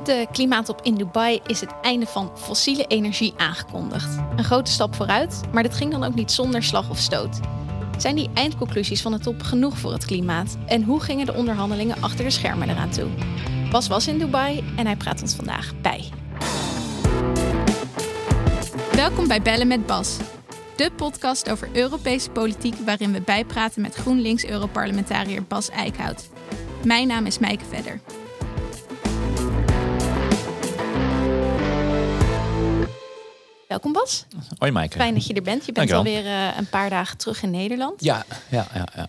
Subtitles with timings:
[0.00, 4.16] Op de klimaattop in Dubai is het einde van fossiele energie aangekondigd.
[4.36, 7.40] Een grote stap vooruit, maar dit ging dan ook niet zonder slag of stoot.
[7.98, 10.56] Zijn die eindconclusies van de top genoeg voor het klimaat?
[10.66, 13.08] En hoe gingen de onderhandelingen achter de schermen eraan toe?
[13.70, 16.04] Bas was in Dubai en hij praat ons vandaag bij.
[18.92, 20.16] Welkom bij Bellen met Bas.
[20.76, 26.28] De podcast over Europese politiek waarin we bijpraten met GroenLinks-Europarlementariër Bas Eickhout.
[26.84, 28.00] Mijn naam is Mijke Vedder.
[33.70, 34.26] Welkom Bas.
[34.58, 34.96] Hoi Maaike.
[34.96, 35.66] Fijn dat je er bent.
[35.66, 36.20] Je bent Dankjewel.
[36.22, 38.04] alweer uh, een paar dagen terug in Nederland.
[38.04, 38.88] Ja, ja, ja.
[38.94, 39.08] ja.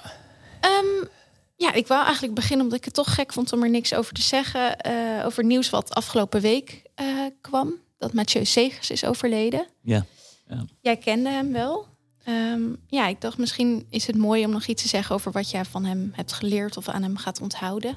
[0.80, 1.08] Um,
[1.56, 4.14] ja, ik wou eigenlijk beginnen omdat ik het toch gek vond om er niks over
[4.14, 4.78] te zeggen.
[4.88, 7.08] Uh, over nieuws wat afgelopen week uh,
[7.42, 7.74] kwam.
[7.98, 9.68] Dat Mathieu Segers is overleden.
[9.82, 10.06] Ja.
[10.50, 10.66] ja.
[10.82, 11.88] Jij kende hem wel.
[12.28, 15.50] Um, ja, ik dacht misschien is het mooi om nog iets te zeggen over wat
[15.52, 17.96] jij van hem hebt geleerd of aan hem gaat onthouden.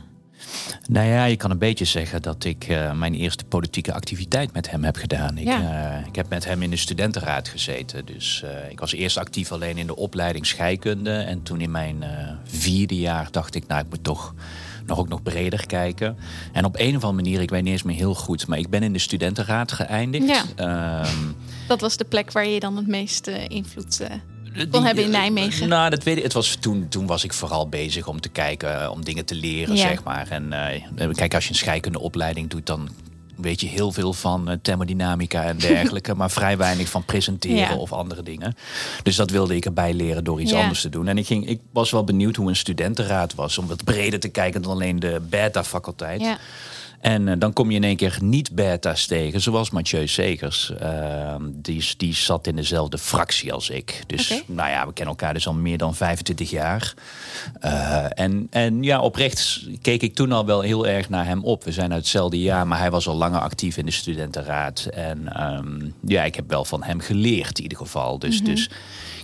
[0.89, 4.71] Nou ja, je kan een beetje zeggen dat ik uh, mijn eerste politieke activiteit met
[4.71, 5.38] hem heb gedaan.
[5.38, 5.99] Ik, ja.
[6.01, 8.07] uh, ik heb met hem in de studentenraad gezeten.
[8.07, 11.13] Dus uh, ik was eerst actief alleen in de opleiding scheikunde.
[11.13, 12.05] En toen in mijn
[12.45, 14.35] vierde jaar dacht ik, nou, ik moet toch
[14.87, 16.16] nog ook nog breder kijken.
[16.52, 18.71] En op een of andere manier, ik weet niet eens meer heel goed, maar ik
[18.71, 20.45] ben in de studentenraad geëindigd.
[20.57, 21.05] Ja.
[21.07, 21.37] Um,
[21.68, 24.01] dat was de plek waar je dan het meeste invloed
[24.71, 25.69] kon hebben in Nijmegen?
[25.69, 26.23] Nou, dat weet ik.
[26.23, 29.77] Het was, toen, toen was ik vooral bezig om te kijken, om dingen te leren,
[29.77, 29.88] ja.
[29.88, 30.27] zeg maar.
[30.29, 30.45] En
[30.99, 32.88] uh, kijk, als je een scheikunde opleiding doet, dan
[33.37, 37.77] weet je heel veel van thermodynamica en dergelijke, maar vrij weinig van presenteren Ja.
[37.77, 38.55] of andere dingen.
[39.02, 40.61] Dus dat wilde ik erbij leren door iets Ja.
[40.63, 41.09] anders te doen.
[41.09, 44.29] En ik, ging, ik was wel benieuwd hoe een studentenraad was, om wat breder te
[44.29, 46.21] kijken dan alleen de beta-faculteit.
[46.21, 46.39] Ja.
[47.05, 50.73] En uh, dan kom je in één keer niet-beta's tegen, zoals Mathieu Segers.
[50.83, 54.02] Uh, die, die zat in dezelfde fractie als ik.
[54.07, 56.95] Dus nou ja, we kennen elkaar dus al meer dan 25 jaar.
[57.65, 61.65] Uh, en, en ja, oprecht keek ik toen al wel heel erg naar hem op.
[61.65, 64.84] We zijn uit hetzelfde jaar, maar hij was al langer actief in de studentenraad.
[64.84, 68.19] En um, ja, ik heb wel van hem geleerd in ieder geval.
[68.19, 68.50] Dus, Mhm.
[68.50, 68.71] dus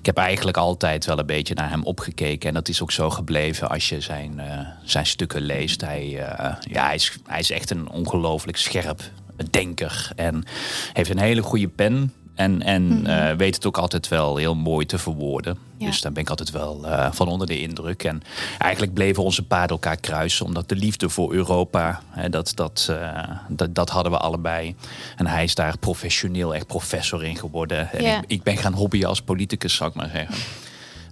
[0.00, 2.49] ik heb eigenlijk altijd wel een beetje naar hem opgekeken.
[2.49, 4.44] En dat is ook zo gebleven als je zijn, uh,
[4.84, 5.81] zijn stukken leest.
[5.81, 9.03] Hij, uh, ja, hij, is, hij is echt een ongelooflijk scherp
[9.50, 10.10] denker.
[10.16, 10.44] En
[10.93, 12.12] heeft een hele goede pen.
[12.41, 13.06] En, en mm -hmm.
[13.06, 15.59] uh, weet het ook altijd wel heel mooi te verwoorden.
[15.77, 15.87] Ja.
[15.87, 18.05] Dus daar ben ik altijd wel uh, van onder de indruk.
[18.05, 18.23] En
[18.59, 20.47] eigenlijk bleven onze paden elkaar kruisen.
[20.47, 24.75] Omdat de liefde voor Europa, hè, dat, dat, uh, dat, dat hadden we allebei.
[25.17, 27.93] En hij is daar professioneel echt professor in geworden.
[27.93, 28.19] En Ja.
[28.19, 30.34] ik, ik ben gaan hobbyen als politicus, zou ik maar zeggen.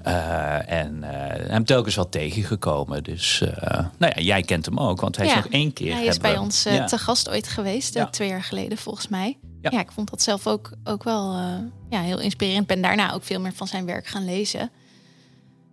[0.07, 1.09] Uh, en uh,
[1.51, 3.03] hem telkens wel tegengekomen.
[3.03, 3.51] Dus uh,
[3.99, 5.95] nou ja, jij kent hem ook, want hij is nog één keer.
[5.95, 6.85] Hij is bij ons eh, Ja.
[6.85, 8.09] te gast ooit geweest, eh, Ja.
[8.09, 9.39] twee jaar geleden volgens mij.
[9.71, 9.79] Ja.
[9.79, 9.85] Ja.
[9.85, 11.55] ik vond dat zelf ook, ook wel eh,
[11.91, 12.67] ja, heel inspirerend.
[12.67, 14.71] Ben daarna ook veel meer van zijn werk gaan lezen.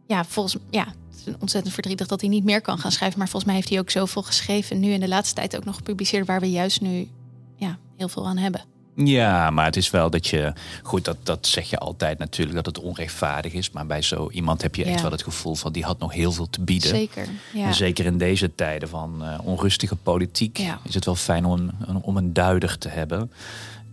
[0.08, 3.18] Ja, volgens ja, het is ontzettend verdrietig dat hij niet meer kan gaan schrijven.
[3.18, 4.80] Maar volgens mij heeft hij ook zoveel geschreven.
[4.80, 7.08] Nu in de laatste tijd ook nog gepubliceerd waar we juist nu
[7.56, 8.62] ja, heel veel aan hebben.
[8.98, 10.54] Ja, maar het is wel dat je.
[10.84, 13.72] Goed, dat, dat zeg je altijd natuurlijk dat het onrechtvaardig is.
[13.72, 15.02] Maar bij zo iemand heb je echt Ja.
[15.02, 16.90] wel het gevoel van die had nog heel veel te bieden.
[16.90, 17.28] Zeker.
[17.54, 17.66] Ja.
[17.66, 20.80] En zeker in deze tijden van eh, onrustige politiek Ja.
[20.84, 23.32] is het wel fijn om, een- om een duider te hebben.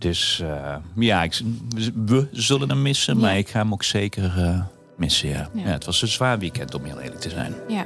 [0.03, 1.41] Dus eh, ja, ik,
[2.05, 4.61] we zullen hem missen, maar ik ga hem ook zeker eh,
[4.97, 5.29] missen.
[5.29, 5.49] Ja.
[5.53, 5.61] Ja.
[5.63, 5.71] Ja.
[5.71, 7.53] het was een zwaar weekend om heel eerlijk te zijn.
[7.67, 7.85] Ja.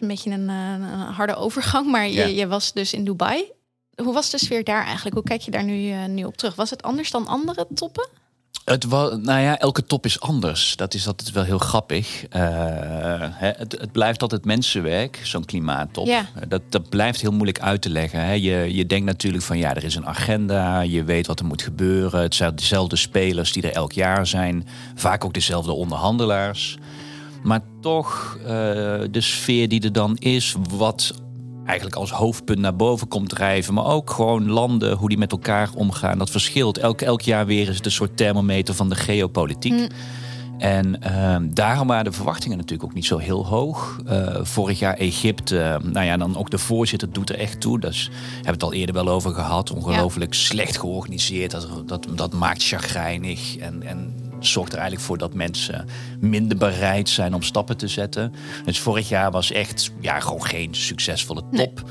[0.00, 0.82] Een beetje een, een
[1.12, 3.52] harde overgang, maar je, je was dus in Dubai.
[4.02, 5.14] Hoe was de sfeer daar eigenlijk?
[5.14, 6.54] Hoe kijk je daar nu, eh, nu op terug?
[6.54, 8.08] Was het anders dan andere toppen?
[8.64, 10.76] Het was, nou ja, elke top is anders.
[10.76, 12.26] Dat is altijd wel heel grappig.
[12.26, 12.40] Eh,
[13.20, 16.06] hè, het, het blijft altijd mensenwerk, zo'n klimaattop.
[16.06, 16.26] Ja.
[16.34, 18.20] Eh, Dat, dat blijft heel moeilijk uit te leggen.
[18.24, 18.32] Hè.
[18.32, 20.80] Je, je denkt natuurlijk van ja, er is een agenda.
[20.80, 22.22] Je weet wat er moet gebeuren.
[22.22, 24.66] Het zijn dezelfde spelers die er elk jaar zijn.
[24.94, 26.78] Vaak ook dezelfde onderhandelaars.
[27.42, 28.46] Maar toch, eh,
[29.10, 31.14] de sfeer die er dan is, wat
[31.70, 33.74] eigenlijk als hoofdpunt naar boven komt drijven.
[33.74, 36.18] Maar ook gewoon landen, hoe die met elkaar omgaan.
[36.18, 36.78] Dat verschilt.
[36.78, 39.72] Elk, elk jaar weer is het een soort thermometer van de geopolitiek.
[39.72, 39.88] Mm.
[40.58, 44.00] En ehm, daarom waren de verwachtingen natuurlijk ook niet zo heel hoog.
[44.06, 47.80] Eh, vorig jaar Egypte, nou ja, dan ook de voorzitter doet er echt toe.
[47.80, 49.72] Dus we hebben het al eerder wel over gehad.
[49.72, 51.50] Ongelooflijk slecht georganiseerd.
[51.50, 53.56] Dat, dat, dat maakt chagrijnig.
[53.56, 54.14] En, en
[54.46, 55.86] zorgt er eigenlijk voor dat mensen
[56.20, 58.32] minder bereid zijn om stappen te zetten.
[58.64, 61.90] Dus vorig jaar was echt ja, gewoon geen succesvolle top.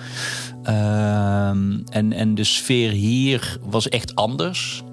[0.64, 4.84] Ehm, en, en de sfeer hier was echt anders.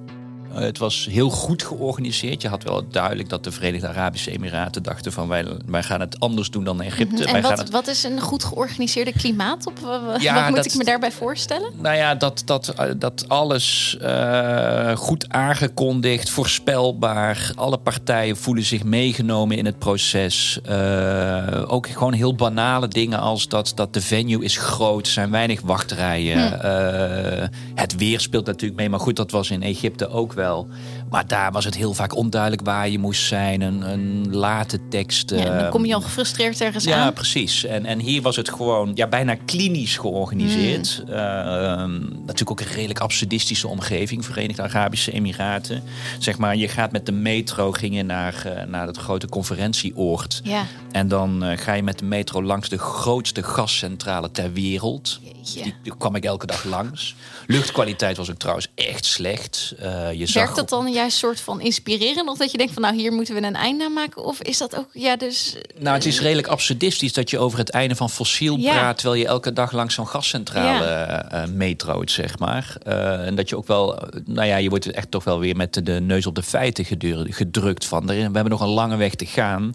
[0.57, 2.43] Eh, het was heel goed georganiseerd.
[2.43, 6.21] Je had wel duidelijk dat de Verenigde Arabische Emiraten dachten van wij, wij gaan het
[6.21, 7.15] anders doen dan Egypte.
[7.17, 7.27] Mhm.
[7.27, 7.71] En wij wat, gaan het...
[7.71, 9.67] wat is een goed georganiseerde klimaat?
[9.67, 11.71] Op, wat Ja, moet dat- ik me daarbij voorstellen?
[11.81, 17.53] Nou ja, dat, dat, eh, dat alles eh, goed aangekondigd, voorspelbaar.
[17.55, 20.59] Alle partijen voelen zich meegenomen in het proces.
[20.65, 25.31] Eh, ook gewoon heel banale dingen als dat, dat de venue is groot, er zijn
[25.31, 26.63] weinig wachtrijen.
[26.63, 30.46] Eh, het weer speelt natuurlijk mee, maar goed, dat was in Egypte ook wel.
[30.47, 30.71] well
[31.11, 33.61] Maar daar was het heel vaak onduidelijk waar je moest zijn.
[33.61, 35.31] Een, een late tekst.
[35.31, 37.13] Ja, dan eh, kom je al gefrustreerd ergens ja, aan.
[37.13, 37.65] precies.
[37.65, 41.03] En, en hier was het gewoon ja, bijna klinisch georganiseerd.
[41.05, 41.15] Hmm.
[41.15, 45.83] Eh, ehm, natuurlijk ook een redelijk absurdistische omgeving, Verenigde Arabische Emiraten.
[46.19, 50.41] Zeg maar, je gaat met de metro ging je naar, eh, naar het grote conferentieoord.
[50.45, 50.65] Ja.
[50.93, 55.21] En dan eh, ga je met de metro langs de grootste gascentrale ter wereld.
[55.55, 57.15] Die, die kwam ik elke dag langs.
[57.47, 59.75] Luchtkwaliteit was ook trouwens echt slecht.
[60.15, 62.29] Je zag dat dan juist soort van inspirerend?
[62.29, 64.25] Of dat je denkt van nou hier moeten we een einde aan maken?
[64.25, 65.57] Of is dat ook, ja dus...
[65.79, 68.73] Nou, het is redelijk absurdistisch dat je over het einde van fossiel Ja.
[68.73, 68.99] praat...
[68.99, 72.77] terwijl je elke dag langs zo'n gascentrale eh eh, metroot, zeg maar.
[72.83, 73.99] Eh, en dat je ook wel...
[73.99, 76.85] eh, Nou ja, je wordt echt toch wel weer met de, neus op de feiten
[77.31, 78.07] gedrukt van...
[78.07, 79.75] We hebben nog een lange weg te gaan.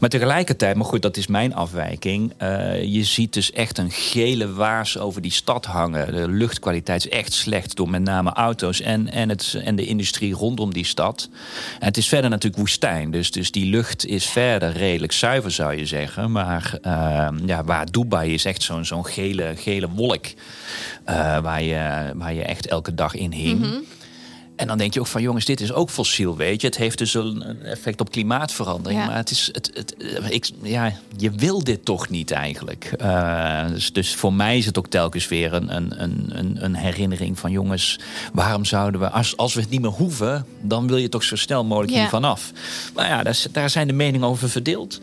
[0.00, 2.32] Maar tegelijkertijd, maar goed, dat is mijn afwijking...
[2.36, 6.14] eh, je ziet dus echt een gele waas over die stad hangen.
[6.14, 8.80] De luchtkwaliteit is echt slecht door met name auto's...
[8.80, 11.28] en, en, het, en de industrie rondom die stad.
[11.78, 13.10] En het is verder natuurlijk woestijn.
[13.10, 16.32] Dus, dus die lucht is verder redelijk zuiver, zou je zeggen.
[16.32, 20.26] Maar eh, ja, waar Dubai is echt zo'n zo'n gele, gele wolk...
[21.04, 23.84] eh, waar, je, waar je echt elke dag in hing.
[24.58, 26.66] En dan denk je ook van jongens, dit is ook fossiel, weet je.
[26.66, 29.00] Het heeft dus een effect op klimaatverandering.
[29.00, 29.06] Ja.
[29.06, 32.92] Maar het is, het, het, eh, ik, ja, je wil dit toch niet eigenlijk.
[32.98, 36.02] Eh, dus, dus voor mij is het ook telkens weer een, een,
[36.38, 37.98] een, een- herinnering van jongens,
[38.32, 41.36] waarom zouden we, als, als we het niet meer hoeven, dan wil je toch zo
[41.36, 41.98] snel mogelijk Ja.
[42.00, 42.52] hiervan af.
[42.94, 45.00] Maar ja, daar, daar zijn de meningen over verdeeld.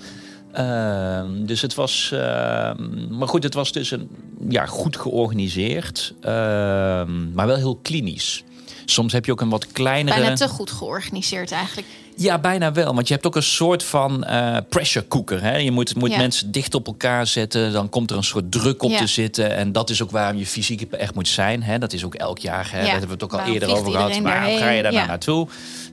[0.52, 4.10] Ehm, dus het was, ehm, maar goed, het was dus een,
[4.50, 8.44] ja, goed georganiseerd, ehm, maar wel heel klinisch.
[8.86, 10.20] Soms heb je ook een wat kleinere.
[10.20, 11.88] Bijna te goed georganiseerd eigenlijk.
[12.18, 12.96] Ja, bijna wel.
[12.96, 15.42] Want je hebt ook een soort van eh, pressure cooker.
[15.42, 15.56] Hè?
[15.58, 16.18] Je moet, moet Ja.
[16.18, 17.72] mensen dicht op elkaar zetten.
[17.72, 18.98] Dan komt er een soort druk op Ja.
[18.98, 19.56] te zitten.
[19.56, 21.64] En dat is ook waarom je fysiek echt moet zijn.
[21.64, 21.80] Hè?
[21.80, 22.68] Dat is ook elk jaar.
[22.72, 22.78] Hè?
[22.78, 22.84] Ja.
[22.84, 24.18] Daar hebben we het ook al Waarom eerder over gehad.
[24.20, 25.48] Waarom ga je daar nou naartoe?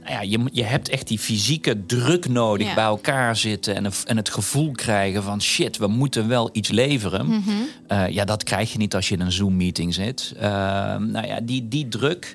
[0.04, 3.74] Nou ja, je, je hebt echt die fysieke druk nodig bij elkaar zitten.
[3.74, 7.26] En, en het gevoel krijgen van shit, we moeten wel iets leveren.
[7.26, 7.40] Mhm.
[7.86, 10.32] Eh, ja, dat krijg je niet als je in een Zoom-meeting zit.
[10.38, 10.50] Eh,
[10.96, 12.34] nou ja, die, die druk,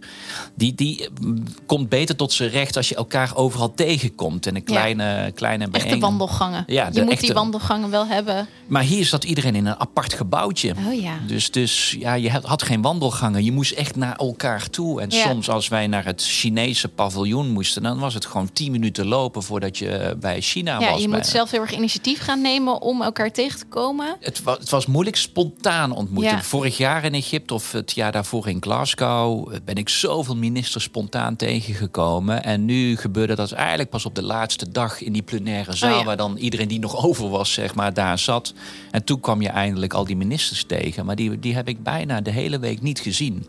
[0.56, 4.46] die, die mm, komt beter tot zijn recht als je elkaar overal tegenkomt.
[4.48, 6.64] En een kleine, kleine Echte bijeen- wandelgangen.
[6.68, 8.48] Ja, je moet echte- die wandelgangen wel hebben.
[8.68, 10.74] Maar hier zat iedereen in een apart gebouwtje.
[10.88, 11.14] Oh ja.
[11.28, 13.44] Dus, dus ja, je had- geen wandelgangen.
[13.44, 15.02] Je moest echt naar elkaar toe.
[15.02, 15.28] En Ja.
[15.28, 17.84] soms als wij naar het Chinese paviljoen moesten...
[17.84, 21.02] dan was het gewoon tien minuten lopen voordat je bij China Ja, was.
[21.02, 24.16] je Bij- moet zelf heel erg initiatief gaan nemen om elkaar tegen te komen.
[24.20, 26.36] Het was, het was moeilijk spontaan ontmoeten.
[26.36, 26.42] Ja.
[26.44, 31.36] Vorig jaar in Egypte of het jaar daarvoor in Glasgow ben ik zoveel ministers spontaan
[31.36, 32.44] tegengekomen.
[32.44, 36.00] En nu gebeurde dat eigenlijk pas op de laatste dag in die plenaire zaal, Oh
[36.00, 36.06] ja.
[36.06, 38.54] waar dan iedereen die nog over was, zeg maar, daar zat.
[38.92, 41.06] En toen kwam je eindelijk al die ministers tegen.
[41.06, 43.46] Maar die, die heb ik bijna de hele week niet gezien.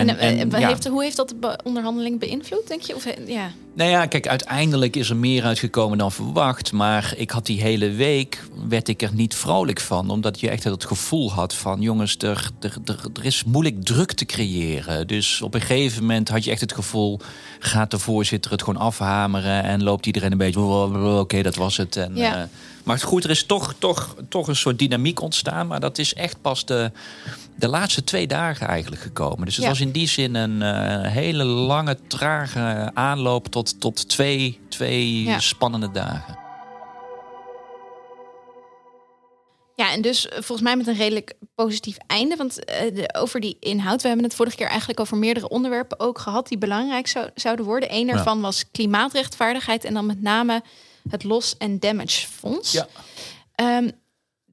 [0.00, 0.68] En, En, eh, en, wat ja.
[0.68, 2.94] heeft, hoe heeft dat de onderhandeling beïnvloed, denk je?
[2.94, 3.50] Of, eh, ja.
[3.74, 6.72] Nou ja, kijk, uiteindelijk is er meer uitgekomen dan verwacht.
[6.72, 10.10] Maar ik had die hele week, werd ik er niet vrolijk van.
[10.10, 11.80] Omdat je echt het gevoel had van...
[11.80, 15.06] jongens, er, er, er, er is moeilijk druk te creëren.
[15.06, 17.20] Dus op een gegeven moment had je echt het gevoel...
[17.58, 19.62] gaat de voorzitter het gewoon afhameren...
[19.62, 20.60] en loopt iedereen een beetje...
[21.18, 21.96] oké, dat was het.
[21.96, 22.36] En, Ja.
[22.36, 22.42] eh,
[22.86, 25.66] maar goed, er is toch, toch, toch een soort dynamiek ontstaan.
[25.66, 26.90] Maar dat is echt pas de,
[27.56, 29.44] de laatste twee dagen eigenlijk gekomen.
[29.44, 29.70] Dus het Ja.
[29.70, 35.38] was in die zin een eh, hele lange, trage aanloop tot, tot twee, twee Ja.
[35.38, 36.38] spannende dagen.
[39.74, 42.36] Ja, en dus eh, volgens mij met een redelijk positief einde.
[42.36, 46.00] Want eh, de- over die inhoud, we hebben het vorige keer eigenlijk over meerdere onderwerpen
[46.00, 47.94] ook gehad die belangrijk zou, zouden worden.
[47.94, 50.62] Eén daarvan was klimaatrechtvaardigheid en dan met name
[51.10, 52.72] het Loss and Damage Fonds.
[52.72, 52.86] Ja.
[53.54, 53.88] Ehm,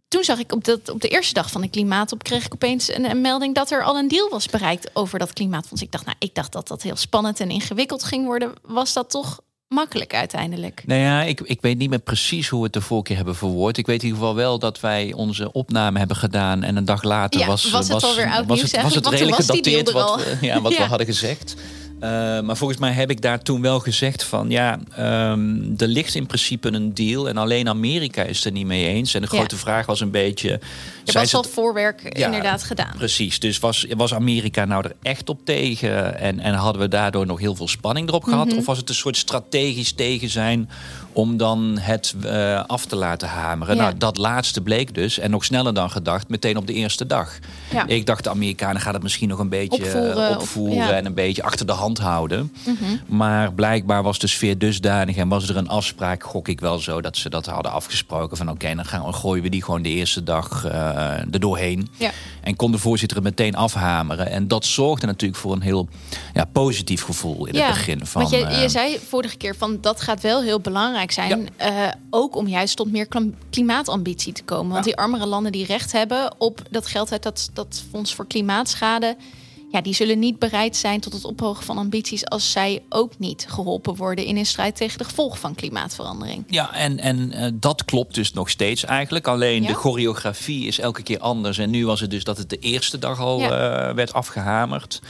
[0.07, 2.95] toen zag ik op, dat, op de eerste dag van de klimaatop kreeg ik opeens
[2.95, 5.81] een, een melding dat er al een deal was bereikt over dat klimaatfonds.
[5.83, 8.53] Ik dacht, nou, ik dacht dat dat heel spannend en ingewikkeld ging worden.
[8.61, 10.83] Was dat toch makkelijk uiteindelijk?
[10.85, 13.35] Nou ja, ik, ik weet niet meer precies hoe we het de vorige keer hebben
[13.35, 13.77] verwoord.
[13.77, 16.63] Ik weet in ieder geval wel dat wij onze opname hebben gedaan.
[16.63, 19.07] En een dag later Ja, was, was het alweer oud was nieuws het, was het
[19.07, 20.77] redelijk was gedateerd er wat, ja, wat Ja.
[20.77, 21.55] we hadden gezegd.
[22.03, 22.09] Uh,
[22.41, 24.79] maar volgens mij heb ik daar toen wel gezegd van ja,
[25.31, 29.13] um, er ligt in principe een deal en alleen Amerika is er niet mee eens.
[29.13, 30.59] En de grote vraag was een beetje.
[31.05, 32.93] Er was al voorwerk inderdaad gedaan.
[32.97, 33.39] Precies.
[33.39, 36.19] Dus was, was Amerika nou er echt op tegen?
[36.19, 38.47] En, en hadden we daardoor nog heel veel spanning erop gehad?
[38.47, 38.57] Mhm.
[38.57, 40.69] Of was het een soort strategisch tegen zijn
[41.13, 43.77] om dan het uh, af te laten hameren?
[43.77, 45.19] Nou, dat laatste bleek dus.
[45.19, 47.39] En nog sneller dan gedacht, meteen op de eerste dag.
[47.71, 47.87] Ja.
[47.87, 51.43] Ik dacht, de Amerikanen gaan het misschien nog een beetje opvoeren, opvoeren en een beetje
[51.43, 52.53] achter de hand houden.
[52.65, 53.15] Mhm.
[53.15, 57.01] Maar blijkbaar was de sfeer dusdanig en was er een afspraak, gok ik wel zo,
[57.01, 58.37] dat ze dat hadden afgesproken.
[58.37, 60.71] Van oké, dan gaan we, gooien we die gewoon de eerste dag uh,
[61.09, 61.87] er doorheen.
[61.97, 62.11] Ja.
[62.41, 64.29] En kon de voorzitter het meteen afhameren.
[64.29, 65.87] En dat zorgde natuurlijk voor een heel
[66.33, 68.05] ja, positief gevoel in het begin.
[68.05, 71.49] Van, want je, je zei vorige keer van dat gaat wel heel belangrijk zijn.
[71.61, 73.07] Uh, ook om juist tot meer
[73.49, 74.71] klimaatambitie te komen.
[74.71, 78.27] Want die armere landen die recht hebben op dat geld uit dat, dat fonds voor
[78.27, 79.15] klimaatschade
[79.73, 83.45] ja, die zullen niet bereid zijn tot het ophogen van ambities als zij ook niet
[83.49, 86.43] geholpen worden in een strijd tegen de gevolgen van klimaatverandering.
[86.47, 89.27] Ja, en, en uh, dat klopt dus nog steeds eigenlijk.
[89.27, 91.57] Alleen de choreografie is elke keer anders.
[91.57, 93.47] En nu was het dus dat het de eerste dag al uh,
[93.91, 95.01] werd afgehamerd.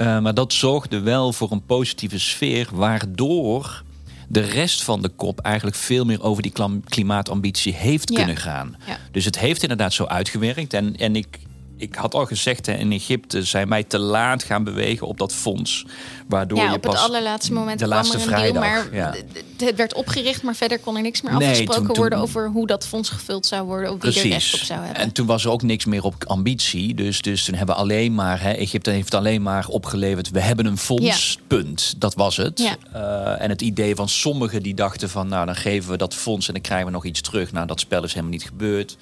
[0.00, 3.82] Uh, maar dat zorgde wel voor een positieve sfeer, waardoor
[4.28, 6.52] de rest van de kop eigenlijk veel meer over die
[6.84, 8.16] klimaatambitie heeft ja.
[8.16, 8.76] kunnen gaan.
[8.86, 8.98] Ja.
[9.10, 10.74] Dus het heeft inderdaad zo uitgewerkt.
[10.74, 11.38] En, en ik,
[11.76, 15.32] ik had al gezegd, hè, in Egypte zijn wij te laat gaan bewegen op dat
[15.32, 15.86] fonds.
[16.28, 18.62] Waardoor ja, je op pas het allerlaatste moment de laatste vrijdag.
[18.62, 19.14] maar ja.
[19.56, 23.08] het werd opgericht, maar verder kon er niks meer afgesproken worden over hoe dat fonds
[23.08, 25.02] gevuld zou worden, of wie er recht op zou hebben.
[25.02, 26.94] En toen was er ook niks meer op ambitie.
[26.94, 30.66] Dus, dus toen hebben we alleen maar, hè, Egypte heeft alleen maar opgeleverd, we hebben
[30.66, 31.94] een fonds, punt.
[31.98, 32.60] Dat was het.
[32.94, 36.46] Uh, en het idee van sommigen die dachten van, nou dan geven we dat fonds
[36.46, 37.52] en dan krijgen we nog iets terug.
[37.52, 38.96] Nou, dat spel is helemaal niet gebeurd.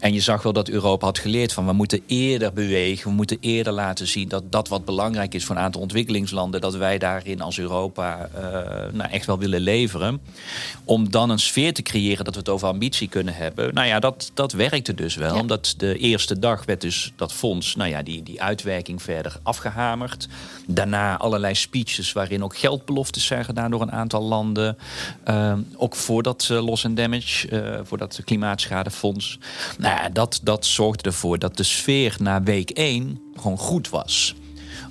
[0.00, 3.36] En je zag wel dat Europa had geleerd van, we moeten eerder bewegen, we moeten
[3.40, 7.40] eerder laten zien dat dat wat belangrijk is voor een aantal ontwikkelingslanden dat wij daarin
[7.40, 8.42] als Europa uh,
[8.92, 10.20] nou, echt wel willen leveren.
[10.84, 13.74] Om dan een sfeer te creëren dat we het over ambitie kunnen hebben.
[13.74, 15.40] Nou ja, dat, dat werkte dus wel.
[15.40, 20.28] Omdat de eerste dag werd dus dat fonds, nou ja, die, die uitwerking verder afgehamerd.
[20.66, 24.78] Daarna allerlei speeches waarin ook geldbeloftes zijn gedaan door een aantal landen.
[25.28, 29.38] Uh, ook voor dat uh, loss and damage, voor dat klimaatschadefonds.
[29.78, 34.34] Nou ja, dat, dat zorgde ervoor dat de sfeer na week 1 gewoon goed was.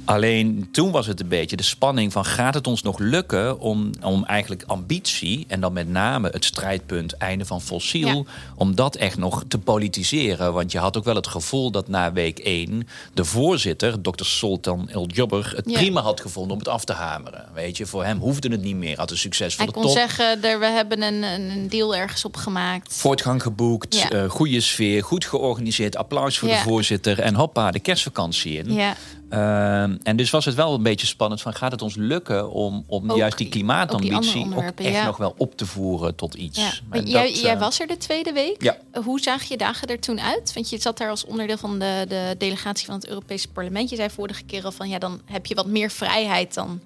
[0.07, 3.89] Alleen toen was het een beetje de spanning van gaat het ons nog lukken om,
[4.01, 9.17] om eigenlijk ambitie en dan met name het strijdpunt einde van fossiel, om dat echt
[9.17, 10.53] nog te politiseren.
[10.53, 14.89] Want je had ook wel het gevoel dat na week 1 de voorzitter, dokter Sultan
[14.89, 17.45] El Jobber, het prima had gevonden om het af te hameren.
[17.53, 18.97] Weet je, voor hem hoefde het niet meer.
[18.97, 19.83] Had een succesvolle top.
[19.83, 22.93] Hij kon zeggen, we hebben een, een deal ergens op gemaakt.
[22.93, 24.13] Voortgang geboekt, ja.
[24.13, 28.73] uh, goede sfeer, goed georganiseerd, applaus voor de voorzitter en hoppa, de kerstvakantie in.
[28.73, 28.95] Ja.
[29.29, 32.83] Uh, en dus was het wel een beetje spannend van gaat het ons lukken om,
[32.87, 36.59] om juist die klimaatambitie ook, ook echt nog wel op te voeren tot iets.
[36.91, 37.01] Ja.
[37.01, 38.63] Jij, jij, eh, was er de tweede week.
[38.63, 38.77] Ja.
[39.03, 40.53] Hoe zagen je dagen er toen uit?
[40.53, 43.89] Want je zat daar als onderdeel van de, de delegatie van het Europese parlement.
[43.89, 46.79] Je zei vorige keer al van ja, dan heb je wat meer vrijheid dan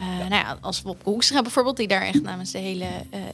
[0.00, 2.86] uh, Nou ja, als Wopke Hoekstra bijvoorbeeld, die daar echt namens de hele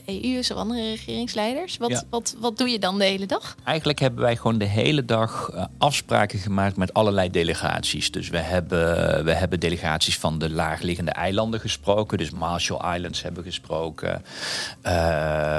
[0.07, 1.77] uh, EU is of andere regeringsleiders.
[1.77, 3.57] Wat, wat, wat doe je dan de hele dag?
[3.65, 8.11] Eigenlijk hebben wij gewoon de hele dag uh, afspraken gemaakt met allerlei delegaties.
[8.11, 12.19] Dus we hebben, we hebben delegaties van de laagliggende eilanden gesproken.
[12.19, 14.25] Dus Marshall Islands hebben gesproken.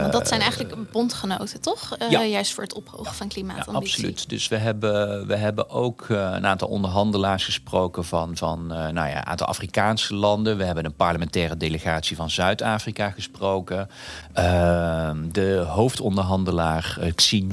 [0.02, 1.96] Want dat zijn eigenlijk bondgenoten, toch?
[2.10, 2.24] Ja.
[2.24, 3.74] Juist voor het ophogen van klimaatambitie.
[3.74, 4.30] Ja, absoluut.
[4.30, 9.26] Dus we hebben, we hebben ook een aantal onderhandelaars gesproken van, van nou ja, een
[9.26, 10.58] aantal Afrikaanse landen.
[10.58, 13.90] We hebben een parlementaire delegatie van Zuid-Afrika gesproken.
[14.38, 17.48] Uh, de hoofdonderhandelaar uh, Xi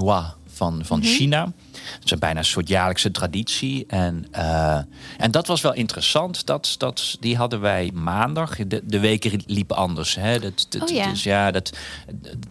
[0.54, 1.08] van, van mhm.
[1.08, 1.52] China.
[2.00, 3.84] Het is bijna een soort jaarlijkse traditie.
[3.86, 4.78] En, uh,
[5.18, 6.46] en dat was wel interessant.
[6.46, 8.56] Dat, dat, die hadden wij maandag.
[8.56, 10.14] De, de weken liepen anders.
[10.14, 10.38] Hè.
[10.38, 11.08] Dat, dat, oh, ja.
[11.08, 11.72] Dus ja, dat,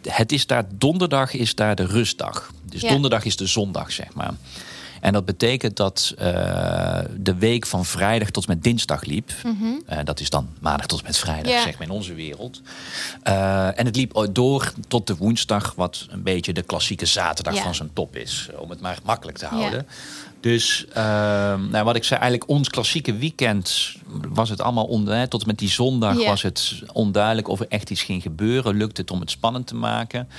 [0.08, 2.52] het is daar, donderdag is daar de rustdag.
[2.66, 2.90] Dus ja.
[2.90, 4.34] donderdag is de zondag, zeg maar.
[5.04, 6.26] En dat betekent dat uh,
[7.18, 9.32] de week van vrijdag tot met dinsdag liep.
[9.44, 9.82] Mm -hmm.
[9.90, 11.64] uh, dat is dan maandag tot met vrijdag, yeah.
[11.64, 12.62] zeg maar in onze wereld.
[13.28, 17.66] Uh, en het liep door tot de woensdag, wat een beetje de klassieke zaterdag yeah.
[17.66, 18.50] van zijn top is.
[18.58, 19.72] Om het maar makkelijk te houden.
[19.72, 20.33] Yeah.
[20.44, 20.96] Dus uh,
[21.70, 23.96] nou, wat ik zei, eigenlijk ons klassieke weekend
[24.28, 25.32] was het allemaal onduidelijk.
[25.32, 26.28] Tot met die zondag yeah.
[26.28, 28.78] was het onduidelijk of er echt iets ging gebeuren.
[28.78, 30.30] Lukte het om het spannend te maken.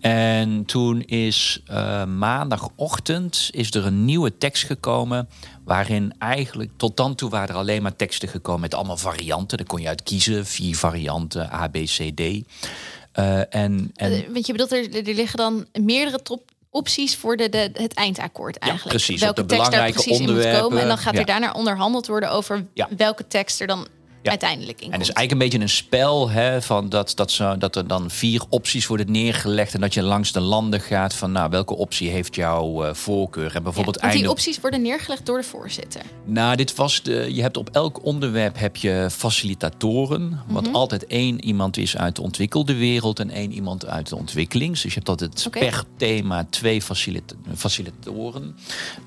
[0.00, 5.28] En toen is uh, maandagochtend is er een nieuwe tekst gekomen.
[5.64, 9.58] Waarin eigenlijk tot dan toe waren er alleen maar teksten gekomen met allemaal varianten.
[9.58, 12.20] Daar kon je uit kiezen, vier varianten, A, B, C, D.
[12.20, 14.32] Uh, en, en...
[14.32, 18.56] Want je bedoelt, er, er liggen dan meerdere top opties voor de, de, het eindakkoord
[18.58, 18.92] eigenlijk.
[18.92, 19.20] Ja, precies.
[19.20, 20.80] Welke tekst daar precies in moet komen.
[20.80, 23.86] En dan gaat er daarna onderhandeld worden over welke tekst er dan
[24.28, 27.58] uiteindelijk in En het is eigenlijk een beetje een spel hè, van dat, dat, zo,
[27.58, 31.32] dat er dan vier opties worden neergelegd en dat je langs de landen gaat van
[31.32, 33.54] nou, welke optie heeft jouw uh, voorkeur.
[33.54, 36.02] En bijvoorbeeld ja, want die opties worden neergelegd door de voorzitter.
[36.24, 37.34] Nou, dit was de.
[37.34, 40.40] Je hebt op elk onderwerp heb je facilitatoren.
[40.46, 40.74] Wat mhm.
[40.74, 44.82] altijd één iemand is uit de ontwikkelde wereld en één iemand uit de ontwikkelings.
[44.82, 45.62] Dus je hebt altijd okay.
[45.62, 48.56] per thema twee facilit facilitatoren.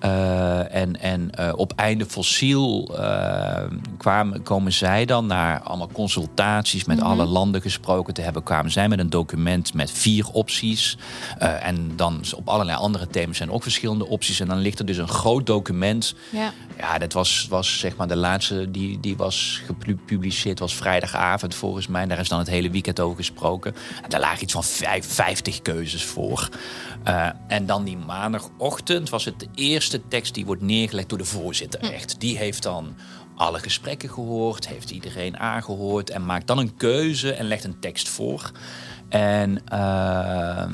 [0.03, 2.89] Uh, en en uh, op einde fossiel
[3.97, 7.31] kwamen, komen zij dan naar allemaal consultaties met alle mhm.
[7.31, 10.97] landen gesproken te hebben, kwamen zij met een document met vier opties.
[11.41, 14.39] Uh, en dan op allerlei andere thema's zijn ook verschillende opties.
[14.39, 16.15] En dan ligt er dus een groot document.
[16.29, 21.55] Ja, ja dat was, was zeg maar de laatste die, die was gepubliceerd, was vrijdagavond
[21.55, 22.05] volgens mij.
[22.05, 23.75] Daar is dan het hele weekend over gesproken.
[24.03, 26.49] En daar lagen iets van vijf, 50 keuzes voor.
[27.07, 31.25] Uh, en dan die maandagochtend was het de eerste tekst die wordt neergelegd door de
[31.25, 31.79] voorzitter.
[31.79, 31.85] Hm.
[31.85, 32.19] Echt.
[32.19, 32.95] Die heeft dan
[33.41, 38.09] alle gesprekken gehoord, heeft iedereen aangehoord en maakt dan een keuze en legt een tekst
[38.09, 38.51] voor.
[39.09, 40.65] En uh,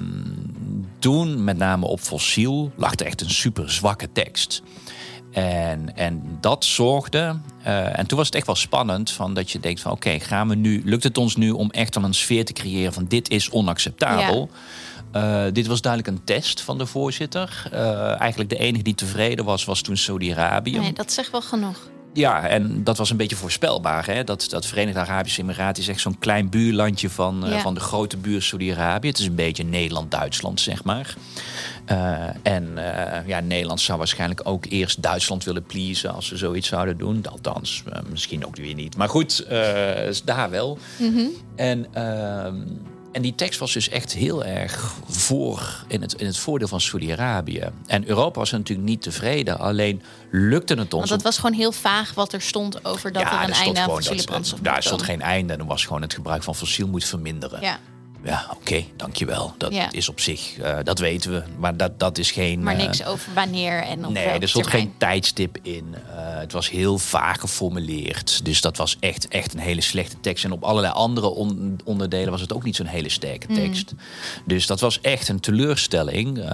[1.00, 4.62] toen, met name op fossiel, lag er echt een super zwakke tekst.
[5.32, 7.40] En, en dat zorgde.
[7.68, 9.12] Uh, en toen was het echt wel spannend.
[9.12, 10.82] Van dat je denkt van oké, gaan we nu.
[10.86, 14.50] Lukt het ons nu om echt dan een sfeer te creëren van dit is onacceptabel?
[15.16, 17.70] Uh, dit was duidelijk een test van de voorzitter.
[17.74, 20.80] Uh, eigenlijk de enige die tevreden was, was toen Saudi-Arabië.
[20.80, 21.78] Nee, dat zegt wel genoeg.
[22.18, 24.06] Ja, en dat was een beetje voorspelbaar.
[24.06, 24.24] Hè?
[24.24, 28.18] Dat, dat Verenigde Arabische Emiraten is echt zo'n klein buurlandje van, uh, van de grote
[28.18, 29.08] buur Saudi-Arabië.
[29.08, 31.16] Het is een beetje Nederland-Duitsland, zeg maar.
[31.92, 36.68] Uh, en uh, ja, Nederland zou waarschijnlijk ook eerst Duitsland willen pleasen als ze zoiets
[36.68, 37.26] zouden doen.
[37.30, 38.98] Althans, misschien ook weer niet.
[38.98, 39.46] Maar goed,
[40.26, 40.78] daar wel.
[40.98, 41.30] Mm -hmm.
[41.56, 42.56] En ehm,
[43.18, 46.82] en die tekst was dus echt heel erg voor in het, in het voordeel van
[46.82, 47.70] Saudi-Arabië.
[47.86, 49.60] En Europa was natuurlijk niet tevreden.
[49.60, 51.10] Alleen lukte het ons.
[51.10, 53.90] Want het was gewoon heel vaag wat er stond over dat er een einde aan
[53.90, 55.54] fossiele brandstof Daar stond geen einde.
[55.54, 57.62] En er was gewoon het gebruik van fossiel moet verminderen.
[57.62, 57.80] Ja.
[58.24, 59.54] Ja, oké, okay, dankjewel.
[59.58, 61.44] Dat is op zich, uh, dat weten we.
[61.58, 62.64] Maar dat, dat is geen...
[62.64, 65.86] Maar niks uh, over wanneer en op Nee, er stond geen tijdstip in.
[65.90, 68.46] Uh, het was heel vaag geformuleerd.
[68.46, 70.44] Dus dat was echt, echt een hele slechte tekst.
[70.44, 73.92] En op allerlei andere on onderdelen was het ook niet zo'n hele sterke tekst.
[73.92, 74.00] Mm.
[74.46, 76.50] Dus dat was echt een teleurstelling.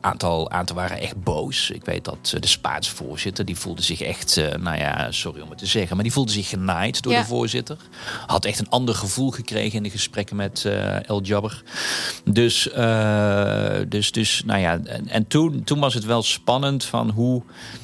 [0.00, 1.70] aantal, aantal waren echt boos.
[1.70, 4.40] Ik weet dat de Spaanse voorzitter, die voelde zich echt...
[4.60, 7.20] nou ja, sorry om het te zeggen, maar die voelde zich genaaid door ja.
[7.20, 7.76] de voorzitter.
[8.26, 10.64] Had echt een ander gevoel gekregen in de gesprekken met
[11.06, 11.62] El Jabber.
[12.24, 17.10] Dus, uh, dus, dus, nou ja, en, en, toen, toen was het wel spannend van
[17.10, 17.42] hoe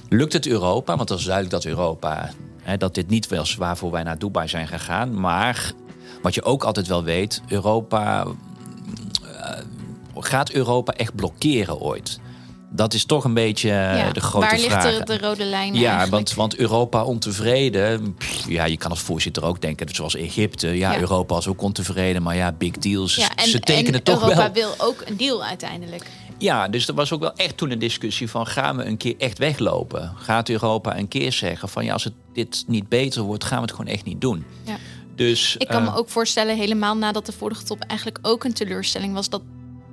[0.09, 0.97] lukt het Europa?
[0.97, 2.31] Want dat is duidelijk dat Europa,
[2.63, 5.21] hè, dat dit niet was waarvoor wij naar Dubai zijn gegaan.
[5.21, 5.73] Maar
[6.23, 8.27] wat je ook altijd wel weet, Europa.
[9.25, 9.59] Uh,
[10.15, 12.21] gaat Europa echt blokkeren ooit?
[12.73, 14.69] Dat is toch een beetje eh, de grote vraag.
[14.69, 18.17] Waar ligt de, de rode lijn Ja, want, want Europa ontevreden.
[18.49, 20.69] ja, je kan als voorzitter ook denken, zoals Egypte.
[20.69, 23.15] Ja, Europa was ook ontevreden, maar ja, big deals.
[23.15, 26.07] Ja, en, ze tekenen en toch Europa wil ook een deal uiteindelijk.
[26.39, 28.47] Ja, dus er was ook wel echt toen een discussie van...
[28.47, 30.13] gaan we een keer echt weglopen?
[30.17, 31.85] Gaat Europa een keer zeggen van...
[31.85, 34.45] ja, als het dit niet beter wordt, gaan we het gewoon echt niet doen.
[34.65, 34.77] Ja.
[35.15, 38.53] Dus, ik kan me eh, ook voorstellen, helemaal nadat de vorige top eigenlijk ook een
[38.53, 39.29] teleurstelling was...
[39.29, 39.43] dat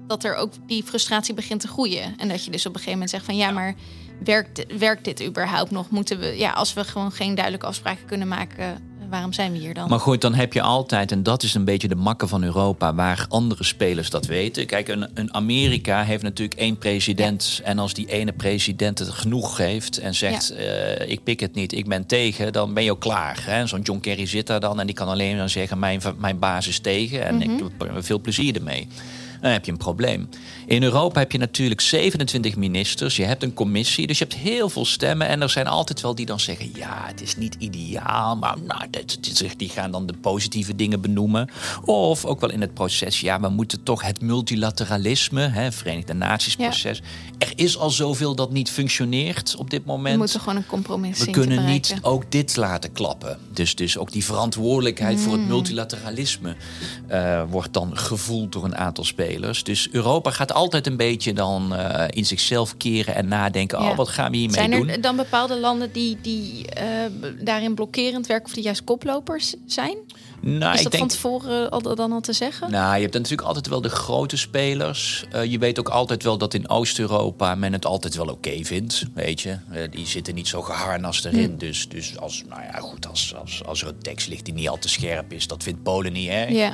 [0.07, 2.17] dat er ook die frustratie begint te groeien.
[2.17, 3.75] En dat je dus op een gegeven moment zegt van ja, maar
[4.23, 5.89] werkt, werkt dit überhaupt nog?
[5.89, 9.73] Moeten we, ja, als we gewoon geen duidelijke afspraken kunnen maken, waarom zijn we hier
[9.73, 9.89] dan?
[9.89, 12.93] Maar goed, dan heb je altijd, en dat is een beetje de makke van Europa,
[12.93, 14.65] waar andere spelers dat weten.
[14.65, 17.61] Kijk, een, een Amerika heeft natuurlijk één president.
[17.63, 21.73] En als die ene president het genoeg geeft en zegt: uh, ik pik het niet,
[21.73, 23.63] ik ben tegen, dan ben je ook klaar.
[23.65, 26.67] Zo'n John Kerry zit daar dan en die kan alleen maar zeggen: mijn, mijn baas
[26.67, 27.57] is tegen en ik mhm.
[27.57, 27.71] doe
[28.03, 28.87] veel plezier ermee
[29.41, 30.29] dan heb je een probleem.
[30.65, 34.69] In Europa heb je natuurlijk 27 ministers, je hebt een commissie, dus je hebt heel
[34.69, 35.27] veel stemmen.
[35.27, 38.81] En er zijn altijd wel die dan zeggen: ja, het is niet ideaal, maar nou,
[39.57, 41.49] die gaan dan de positieve dingen benoemen.
[41.85, 46.55] Of ook wel in het proces: ja, we moeten toch het multilateralisme, hè, Verenigde Naties
[46.55, 47.01] proces.
[47.37, 50.13] Er is al zoveel dat niet functioneert op dit moment.
[50.13, 53.39] We moeten gewoon een compromis We kunnen niet ook dit laten klappen.
[53.53, 55.49] Dus, dus ook die verantwoordelijkheid voor het hmm.
[55.49, 56.55] multilateralisme
[57.11, 59.26] uh, wordt dan gevoeld door een aantal spelers.
[59.63, 64.09] Dus Europa gaat altijd een beetje dan uh, in zichzelf keren en nadenken: oh, wat
[64.09, 64.77] gaan we hiermee doen?
[64.77, 66.83] Zijn er dan bepaalde landen die, die uh,
[67.41, 69.97] daarin blokkerend werken of die juist koplopers zijn?
[70.41, 72.71] Nou, is dat denk, van tevoren al, dan al te zeggen?
[72.71, 75.25] Nou, je hebt natuurlijk altijd wel de grote spelers.
[75.35, 78.65] Uh, je weet ook altijd wel dat in Oost-Europa men het altijd wel oké okay
[78.65, 79.03] vindt.
[79.13, 81.51] Weet je, uh, die zitten niet zo geharnast erin.
[81.51, 81.57] Hm.
[81.57, 84.69] Dus, dus als, nou ja, goed, als, als, als er een tekst ligt die niet
[84.69, 86.51] al te scherp is, dat vindt Polen niet erg.
[86.51, 86.73] Ja.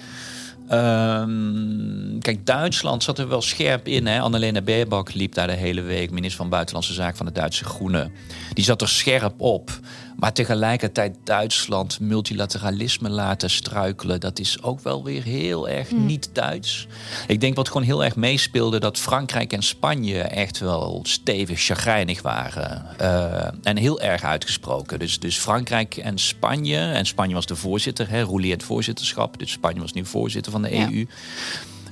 [0.71, 4.07] Um, kijk, Duitsland zat er wel scherp in.
[4.07, 4.19] Hè?
[4.19, 8.11] Annalena Baerbock liep daar de hele week, minister van Buitenlandse Zaken van de Duitse Groenen.
[8.53, 9.79] Die zat er scherp op.
[10.23, 16.05] Maar tegelijkertijd Duitsland multilateralisme laten struikelen, dat is ook wel weer heel erg Hmm.
[16.05, 16.87] niet Duits.
[17.27, 22.21] Ik denk wat gewoon heel erg meespeelde, dat Frankrijk en Spanje echt wel stevig chagrijnig
[22.21, 22.85] waren.
[22.99, 24.99] Eh, en heel erg uitgesproken.
[24.99, 29.39] Dus, dus Frankrijk en Spanje, en Spanje was de voorzitter, hè, rouleert voorzitterschap.
[29.39, 30.87] Dus Spanje was nu voorzitter van de Ja.
[30.91, 31.07] EU.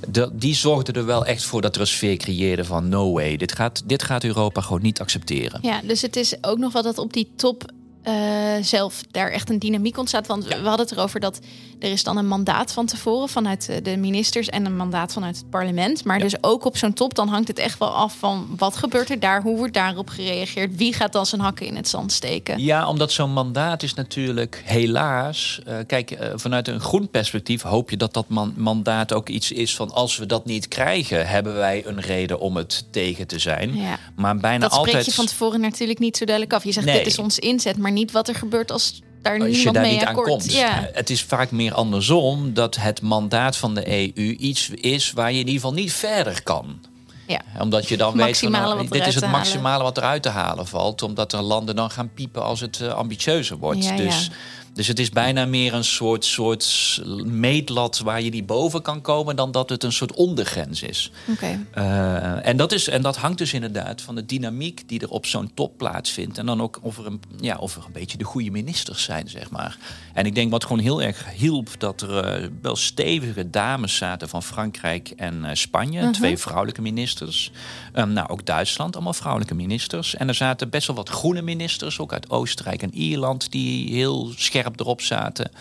[0.09, 3.37] De- die zorgden er wel echt voor dat er een sfeer creëerde van no way,
[3.37, 5.59] dit gaat, dit gaat Europa gewoon niet accepteren.
[5.61, 7.71] Ja, dus het is ook nog wel dat op die top
[8.03, 8.13] eh,
[8.61, 10.27] zelf daar echt een dynamiek ontstaat.
[10.27, 11.39] Want we hadden het erover dat
[11.79, 15.37] er is dan een mandaat van tevoren vanuit eh, de ministers en een mandaat vanuit
[15.37, 16.03] het parlement.
[16.03, 16.23] Maar Ja.
[16.23, 19.19] dus ook op zo'n top, dan hangt het echt wel af van wat gebeurt er
[19.19, 22.59] daar, hoe wordt daarop gereageerd, wie gaat dan zijn hakken in het zand steken.
[22.63, 25.59] Ja, omdat zo'n mandaat is natuurlijk helaas.
[25.65, 29.75] eh, kijk, vanuit een groen perspectief hoop je dat dat man- mandaat ook iets is
[29.75, 33.75] van als we dat niet krijgen, hebben wij een reden om het tegen te zijn.
[33.75, 33.97] Ja.
[34.15, 35.05] Maar bijna Dat spreek altijd.
[35.05, 36.63] je van tevoren natuurlijk niet zo duidelijk af.
[36.63, 36.97] Je zegt Nee.
[36.97, 39.83] dit is ons inzet, maar niet wat er gebeurt als daar als je niemand daar
[39.83, 40.53] mee niet aan komt.
[40.53, 40.89] Ja.
[40.93, 45.39] Het is vaak meer andersom dat het mandaat van de EU iets is waar je
[45.39, 46.79] in ieder geval niet verder kan.
[47.27, 47.41] Ja.
[47.59, 51.01] Omdat je dan weet van, nou, dit is het maximale wat eruit te halen valt.
[51.01, 53.83] Omdat er landen dan gaan piepen als het eh, ambitieuzer wordt.
[53.83, 54.33] Ja, dus, ja.
[54.73, 59.35] Dus het is bijna meer een soort, soort meetlat waar je niet boven kan komen...
[59.35, 61.11] dan dat het een soort ondergrens is.
[61.29, 61.65] Oké.
[61.71, 65.25] Eh, en, dat is, en dat hangt dus inderdaad van de dynamiek die er op
[65.25, 66.37] zo'n top plaatsvindt.
[66.37, 69.29] En dan ook of er, een, ja, of er een beetje de goede ministers zijn,
[69.29, 69.77] zeg maar.
[70.13, 74.29] En ik denk wat gewoon heel erg hielp, dat er eh, wel stevige dames zaten
[74.29, 76.01] van Frankrijk en eh, Spanje.
[76.01, 76.11] Mhm.
[76.11, 77.51] Twee vrouwelijke ministers.
[77.93, 80.15] Ehm, nou, ook Duitsland, allemaal vrouwelijke ministers.
[80.15, 84.31] En er zaten best wel wat groene ministers, ook uit Oostenrijk en Ierland, die heel
[84.35, 85.51] scherp erop zaten.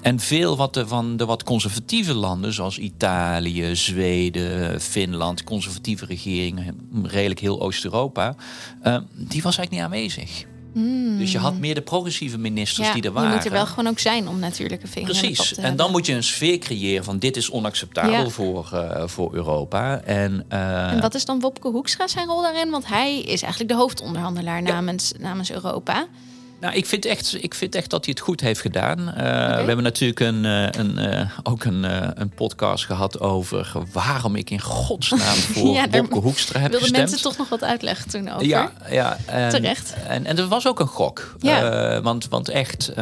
[0.00, 6.88] En veel wat de, van de wat conservatieve landen, zoals Italië, Zweden, Finland, conservatieve regeringen,
[7.02, 8.34] redelijk heel Oost-Europa,
[8.82, 10.44] eh, die was eigenlijk niet aanwezig.
[11.18, 13.34] Dus je had meer de progressieve ministers Ja, die er je waren.
[13.34, 15.54] moet er wel gewoon ook zijn om natuurlijk een vinger Precies.
[15.54, 18.28] En dan moet je een sfeer creëren van dit is onacceptabel Ja.
[18.28, 20.00] voor, eh, voor Europa.
[20.00, 22.70] En, eh, En wat is dan Wopke Hoekstra zijn rol daarin?
[22.70, 26.06] Want hij is eigenlijk de hoofdonderhandelaar namens, namens Europa.
[26.62, 28.98] Nou, ik vind, echt, ik vind echt dat hij het goed heeft gedaan.
[28.98, 33.72] Uh, We hebben natuurlijk een, uh, een, uh, ook een, uh, een podcast gehad over
[33.92, 36.96] waarom ik in godsnaam voor ja, Wopke Hoekstra heb gestemd.
[36.96, 38.46] mensen toch nog wat uitleggen toen over?
[38.46, 39.94] Ja, ja en, Terecht.
[40.08, 41.34] En, en er was ook een gok.
[41.38, 42.00] Ja.
[42.00, 42.92] Want, want echt,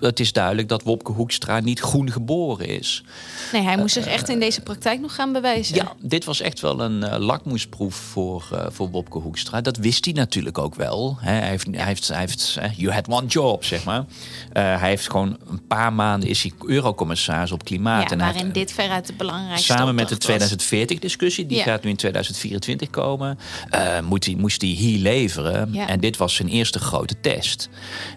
[0.00, 3.04] het is duidelijk dat Wopke Hoekstra niet groen geboren is.
[3.52, 5.74] Nee, hij moest zich echt in deze praktijk nog gaan bewijzen.
[5.74, 9.60] Ja, dit was echt wel een lakmoesproef voor, voor Wopke Hoekstra.
[9.60, 11.16] Dat wist hij natuurlijk ook wel.
[11.20, 13.98] Hij heeft, hij heeft, heeft you had one job, zeg maar.
[13.98, 14.04] Uh,
[14.52, 18.02] hij heeft gewoon een paar maanden is hij eurocommissaris op klimaat.
[18.02, 21.62] Ja, en waarin dit veruit de belangrijkste Samen met de 2040-discussie, die Ja.
[21.64, 23.38] gaat nu in 2024 komen,
[23.74, 25.72] uh, moet hij, moest hij hier leveren.
[25.72, 25.88] Ja.
[25.88, 27.68] En dit was zijn eerste grote test.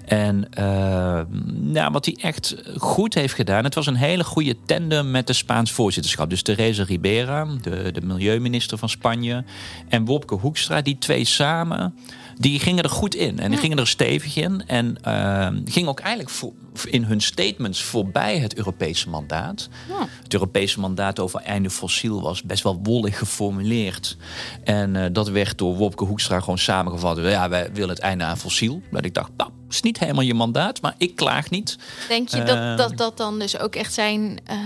[0.06, 5.12] En uh, nou, wat hij echt goed heeft gedaan, het was een hele goede tandem
[5.12, 6.30] met de Spaans voorzitterschap.
[6.30, 9.44] Dus Teresa Ribera, de, de milieuminister van Spanje,
[9.90, 11.94] en Wopke Hoekstra, die twee samen
[12.38, 13.40] die gingen er goed in.
[13.40, 14.64] En die gingen er stevig in.
[14.68, 16.54] En uh, gingen ook eigenlijk voor,
[16.86, 19.70] in hun statements voorbij het Europese mandaat.
[19.90, 20.08] Ja.
[20.24, 24.18] Het Europese mandaat over einde fossiel was best wel wollig geformuleerd.
[24.64, 27.18] En uh, dat werd door Wopke Hoekstra gewoon samengevat.
[27.18, 28.82] Ja, wij willen het einde aan fossiel.
[28.92, 31.78] Dat ik dacht, nou, is niet helemaal je mandaat, maar ik klaag niet.
[32.08, 34.58] Denk je dat, dat dat dan dus ook echt zijn uh,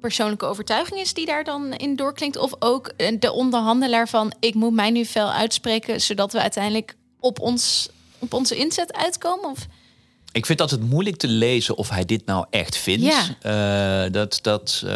[0.00, 2.36] persoonlijke overtuiging is die daar dan in doorklinkt?
[2.36, 7.40] Of ook de onderhandelaar van ik moet mij nu fel uitspreken, zodat we uiteindelijk op,
[7.40, 9.50] ons, op onze inzet uitkomen?
[9.50, 9.66] Of?
[10.32, 13.04] Ik vind dat het moeilijk te lezen of hij dit nou echt vindt.
[13.42, 14.04] Ja.
[14.06, 14.92] Uh, dat dat uh,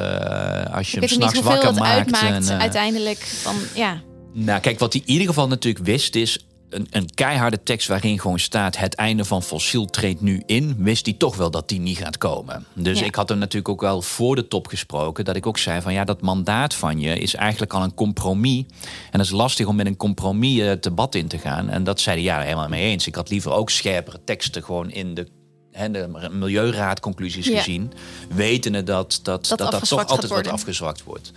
[0.77, 1.97] als je ik hem s'nachts wakker maakt.
[1.97, 4.03] Uitmaakt, en, uh, uiteindelijk van ja.
[4.33, 8.21] Nou, kijk, wat hij in ieder geval natuurlijk wist is een, een, keiharde tekst waarin
[8.21, 8.77] gewoon staat...
[8.77, 10.77] het einde van fossiel treedt nu in...
[10.79, 12.67] wist hij toch wel dat die niet gaat komen.
[12.75, 13.05] Dus Ja.
[13.05, 15.25] ik had hem natuurlijk ook wel voor de top gesproken...
[15.25, 18.65] dat ik ook zei van ja, dat mandaat van je is eigenlijk al een compromis.
[19.11, 21.71] En dat is lastig om met een compromis het debat in te gaan.
[21.71, 23.07] En dat zei hij ja, helemaal mee eens.
[23.07, 25.27] Ik had liever ook scherpere teksten gewoon in de...
[25.75, 27.57] hè, de milieuraadconclusies Ja.
[27.57, 27.93] gezien,
[28.35, 31.33] wetende dat dat, dat, dat, afgezwakt toch altijd wat afgezwakt wordt.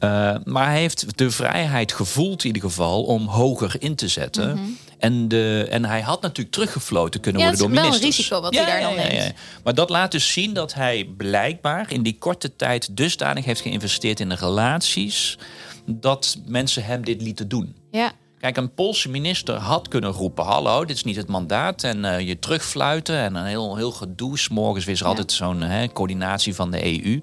[0.00, 4.76] Uh, maar hij heeft de vrijheid gevoeld in ieder geval om hoger in te zetten.
[4.98, 7.50] En, de, en hij had natuurlijk teruggefloten kunnen Mhm.
[7.50, 8.28] Ja, worden door het is wel een ministers.
[8.28, 9.34] risico wat hij daar dan neemt.
[9.64, 14.20] Maar dat laat dus zien dat hij blijkbaar in die korte tijd dusdanig heeft geïnvesteerd
[14.20, 15.38] in de relaties
[15.86, 17.76] dat mensen hem dit lieten doen.
[17.90, 18.12] Ja.
[18.44, 21.82] Kijk, een Poolse minister had kunnen roepen: Hallo, dit is niet het mandaat.
[21.82, 23.16] En uh, je terugfluiten.
[23.16, 24.38] En een heel, heel gedoe.
[24.50, 27.20] Morgens is er altijd zo'n coördinatie van de EU.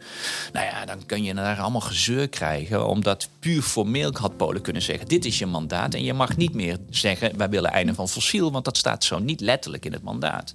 [0.53, 2.87] Nou ja, dan kun je daar allemaal gezeur krijgen.
[2.87, 5.93] Omdat puur formeel had Polen kunnen zeggen: Dit is je mandaat.
[5.93, 8.51] En je mag niet meer zeggen: Wij willen einde van fossiel.
[8.51, 10.53] Want dat staat zo niet letterlijk in het mandaat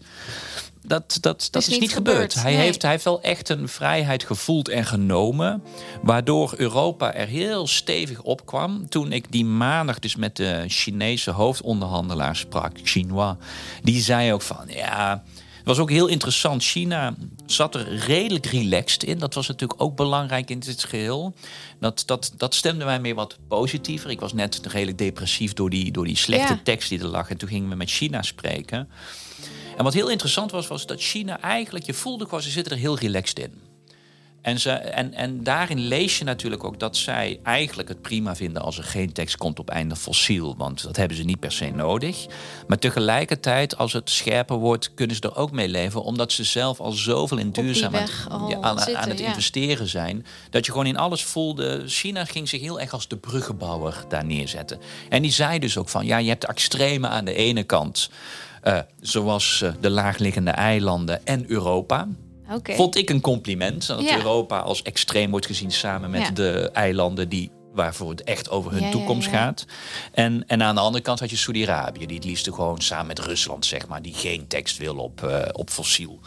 [0.86, 2.34] dat, dat, dat is, niet gebeurd.
[2.34, 5.62] Hij, heeft, hij heeft wel echt een vrijheid gevoeld en genomen.
[6.02, 8.88] Waardoor Europa er heel stevig op kwam.
[8.88, 13.36] Toen ik die maandag dus met de Chinese hoofdonderhandelaar sprak, Chinois.
[13.82, 15.22] Die zei ook van ja.
[15.66, 16.62] Het was ook heel interessant.
[16.62, 17.14] China
[17.46, 19.18] zat er redelijk relaxed in.
[19.18, 21.34] Dat was natuurlijk ook belangrijk in dit geheel.
[21.80, 24.10] Dat, dat, dat stemde mij meer wat positiever.
[24.10, 27.30] Ik was net redelijk depressief door die, door die slechte tekst die er lag.
[27.30, 28.88] En toen gingen we met China spreken.
[29.76, 32.78] En wat heel interessant was, was dat China eigenlijk, je voelde gewoon, ze zitten er
[32.78, 33.66] heel relaxed in.
[34.46, 38.62] En, ze, en, en daarin lees je natuurlijk ook dat zij eigenlijk het prima vinden
[38.62, 40.56] als er geen tekst komt op einde fossiel.
[40.56, 42.26] Want dat hebben ze niet per se nodig.
[42.66, 46.02] Maar tegelijkertijd, als het scherper wordt, kunnen ze er ook mee leven.
[46.02, 50.26] Omdat ze zelf al zoveel in duurzaamheid aan, aan, aan, het investeren zijn.
[50.50, 51.82] Dat je gewoon in alles voelde.
[51.86, 54.80] China ging zich heel erg als de bruggenbouwer daar neerzetten.
[55.08, 58.10] En die zei dus ook van ja, je hebt extreme aan de ene kant.
[58.66, 62.08] Uh, zoals uh, de laagliggende eilanden en Europa.
[62.52, 62.76] Okay.
[62.76, 63.86] Vond ik een compliment.
[63.86, 64.16] Dat ja.
[64.16, 66.30] Europa als extreem wordt gezien samen met ja.
[66.30, 69.66] de eilanden die waarvoor het echt over hun toekomst gaat.
[70.12, 73.18] En, en aan de andere kant had je Saudi-Arabië, die het liefst gewoon samen met
[73.18, 76.20] Rusland, zeg maar, die geen tekst wil op, uh, op fossiel.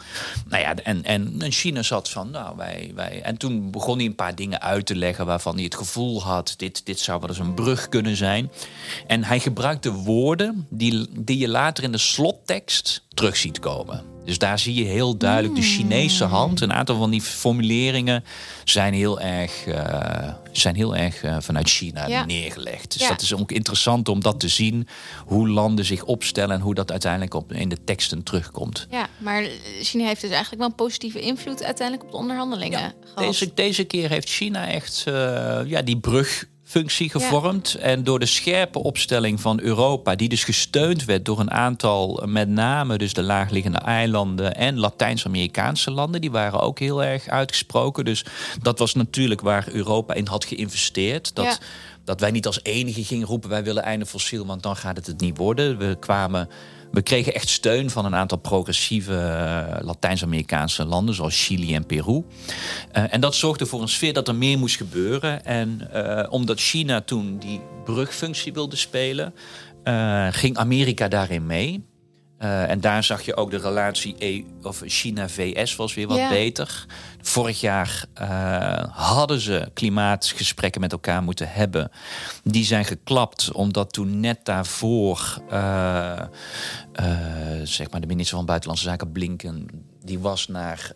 [0.48, 3.22] Nou ja, en, en, en China zat van, nou, wij, wij.
[3.22, 6.54] En toen begon hij een paar dingen uit te leggen waarvan hij het gevoel had,
[6.56, 8.50] dit, dit zou wel eens een brug kunnen zijn.
[9.06, 14.09] En hij gebruikte woorden die, die je later in de slottekst terug ziet komen.
[14.24, 16.32] Dus daar zie je heel duidelijk de Chinese hmm.
[16.32, 16.60] hand.
[16.60, 18.24] Een aantal van die formuleringen
[18.64, 22.98] zijn heel erg, uh, zijn heel erg uh, vanuit China neergelegd.
[22.98, 24.88] Dus dat is ook interessant om dat te zien.
[25.26, 28.86] Hoe landen zich opstellen en hoe dat uiteindelijk op, in de teksten terugkomt.
[28.90, 29.48] Ja, maar
[29.82, 33.24] China heeft dus eigenlijk wel een positieve invloed uiteindelijk op de onderhandelingen ja, gehad.
[33.24, 37.74] Deze, deze keer heeft China echt uh, ja, die brug functie gevormd.
[37.74, 42.48] En door de scherpe opstelling van Europa, die dus gesteund werd door een aantal, met
[42.48, 48.04] name dus de laagliggende eilanden en Latijns-Amerikaanse landen, die waren ook heel erg uitgesproken.
[48.04, 48.24] Dus
[48.62, 51.34] dat was natuurlijk waar Europa in had geïnvesteerd.
[51.34, 51.60] Dat,
[52.04, 55.06] dat wij niet als enige gingen roepen: wij willen einde fossiel, want dan gaat het
[55.06, 55.78] het niet worden.
[55.78, 56.48] We kwamen
[56.90, 62.24] we kregen echt steun van een aantal progressieve uh, Latijns-Amerikaanse landen, zoals Chili en Peru.
[62.92, 65.44] Uh, en dat zorgde voor een sfeer dat er meer moest gebeuren.
[65.44, 69.34] En uh, omdat China toen die brugfunctie wilde spelen,
[70.30, 71.89] ging Amerika daarin mee.
[72.42, 76.28] Uh, en daar zag je ook de relatie EU, of China-VS was weer wat ja.
[76.28, 76.86] beter.
[77.20, 81.90] Vorig jaar uh, hadden ze klimaatgesprekken met elkaar moeten hebben.
[82.44, 86.22] Die zijn geklapt omdat toen net daarvoor uh,
[87.62, 89.68] zeg maar de minister van Buitenlandse Zaken Blinken
[90.04, 90.92] die was naar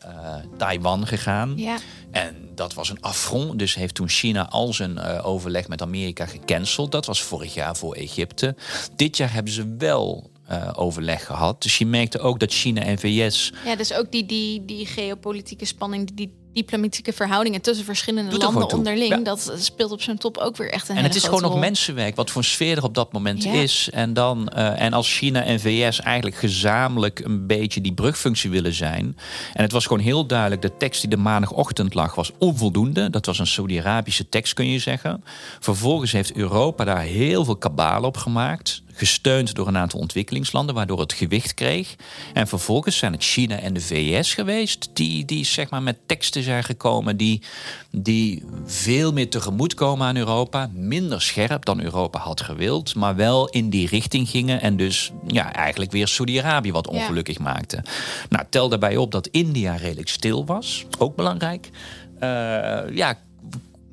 [0.59, 1.52] Taiwan gegaan.
[1.57, 1.76] Ja.
[2.11, 3.59] En dat was een affront.
[3.59, 6.92] Dus heeft toen China al zijn overleg met Amerika gecanceld.
[6.92, 8.57] Dat was vorig jaar voor Egypte.
[8.96, 11.62] Dit jaar hebben ze wel uh, overleg gehad.
[11.62, 13.52] Dus je merkte ook dat China en VS.
[13.64, 19.24] Ja, dus ook die, die, die geopolitieke spanning, die diplomatieke verhoudingen tussen verschillende landen onderling,
[19.24, 22.16] dat speelt op zijn top ook weer echt een En het is gewoon nog mensenwerk,
[22.16, 23.88] wat voor sfeer er op dat moment is.
[23.92, 28.72] En, dan, uh, en als China en VS eigenlijk gezamenlijk een beetje die brugfunctie willen
[28.72, 29.16] zijn.
[29.52, 33.11] En het was gewoon heel duidelijk, de tekst die de maandagochtend lag, was onvoldoende.
[33.11, 35.24] Dat was een Saudi-Arabische tekst, kun je zeggen.
[35.61, 41.00] Vervolgens heeft Europa daar heel veel kabaal op gemaakt gesteund door een aantal ontwikkelingslanden, waardoor
[41.00, 41.94] het gewicht kreeg.
[42.33, 46.42] En vervolgens zijn het China en de VS geweest die, die zeg maar met teksten
[46.42, 47.42] zijn gekomen die,
[47.90, 50.70] die veel meer tegemoet komen aan Europa.
[50.72, 54.61] Minder scherp dan Europa had gewild, maar wel in die richting gingen.
[54.61, 57.83] En dus ja, eigenlijk weer Saudi-Arabië wat ongelukkig maakte.
[58.28, 60.87] Nou, tel daarbij op dat India redelijk stil was.
[60.98, 61.70] Ook belangrijk.
[62.14, 63.18] Uh, ja,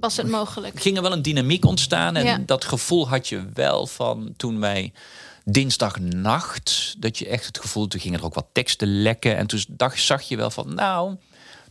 [0.02, 0.80] was het mogelijk.
[0.80, 2.16] Ging er wel een dynamiek ontstaan.
[2.16, 4.92] En dat gevoel had je wel van toen wij
[5.46, 6.96] dinsdagnacht.
[6.98, 9.38] Dat je echt het gevoel, toen gingen er ook wat teksten lekken.
[9.38, 11.16] En toen dacht, zag je wel van, nou,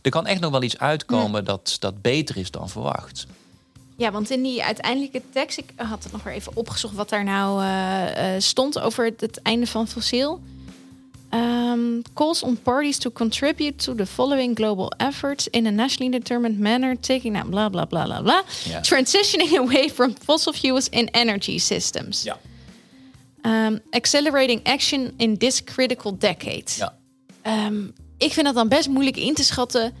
[0.01, 3.25] er kan echt nog wel iets uitkomen dat, dat beter is dan verwacht.
[3.97, 7.23] Ja, want in die uiteindelijke tekst, ik had het nog weer even opgezocht wat daar
[7.23, 10.41] nou uh, stond over het, het einde van fossiel.
[11.33, 16.59] Um, calls on parties to contribute to the following global efforts in a nationally determined
[16.59, 18.81] manner, taking out blah blah blah blah blah, yeah.
[18.81, 22.23] transitioning away from fossil fuels in energy systems.
[22.23, 22.37] Ja.
[23.43, 26.71] Um, accelerating action in this critical decade.
[26.77, 26.93] Ja.
[27.43, 29.93] Um, ik vind dat dan best moeilijk in te schatten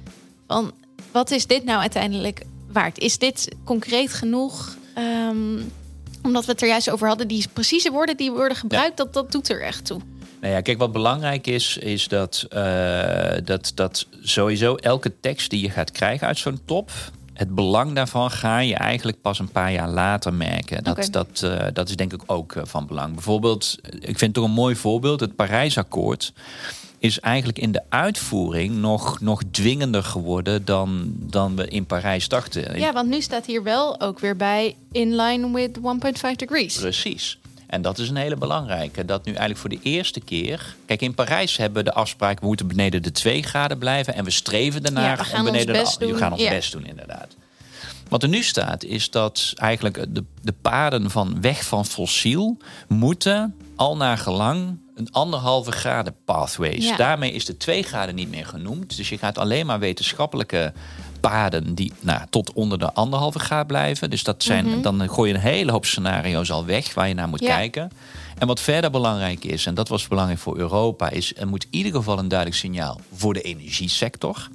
[0.47, 0.71] van
[1.11, 2.41] wat is dit nou uiteindelijk
[2.71, 2.99] waard?
[2.99, 4.77] Is dit concreet genoeg?
[6.23, 9.31] Omdat we het er juist over hadden, die precieze woorden die worden gebruikt, dat, dat
[9.31, 10.01] doet er echt toe.
[10.41, 15.61] Nou ja, kijk, wat belangrijk is, is dat, uh, dat, dat sowieso elke tekst die
[15.61, 16.91] je gaat krijgen uit zo'n top,
[17.33, 20.83] het belang daarvan ga je eigenlijk pas een paar jaar later merken.
[20.83, 23.13] Dat, dat, uh, dat is denk ik ook uh, van belang.
[23.13, 26.33] Bijvoorbeeld, ik vind toch een mooi voorbeeld, het Parijsakkoord
[26.97, 32.79] is eigenlijk in de uitvoering nog, nog dwingender geworden dan, dan we in Parijs dachten.
[32.79, 35.81] Ja, want nu staat hier wel ook weer bij in line with 1.5
[36.35, 36.77] degrees.
[36.77, 37.39] Precies.
[37.71, 39.05] En dat is een hele belangrijke.
[39.05, 40.75] Dat nu eigenlijk voor de eerste keer.
[40.85, 44.13] Kijk, in Parijs hebben we de afspraak: we moeten beneden de 2 graden blijven.
[44.13, 46.05] En we streven ernaar ja, we om beneden ons best de.
[46.05, 46.13] Doen.
[46.13, 47.35] We gaan ons best doen, inderdaad.
[48.09, 52.57] Wat er nu staat, is dat eigenlijk de, de paden van weg van fossiel
[52.87, 56.97] moeten al naar gelang een anderhalve graden pathways.
[56.97, 58.97] Daarmee is de 2 graden niet meer genoemd.
[58.97, 60.73] Dus je gaat alleen maar wetenschappelijke
[61.21, 64.09] paden die nou, tot onder de anderhalve graad blijven.
[64.09, 64.81] Dus dat zijn, mhm.
[64.81, 67.91] dan gooi je een hele hoop scenario's al weg waar je naar moet kijken.
[68.37, 71.77] En wat verder belangrijk is, en dat was belangrijk voor Europa, is er moet in
[71.77, 74.49] ieder geval een duidelijk signaal voor de energiesector.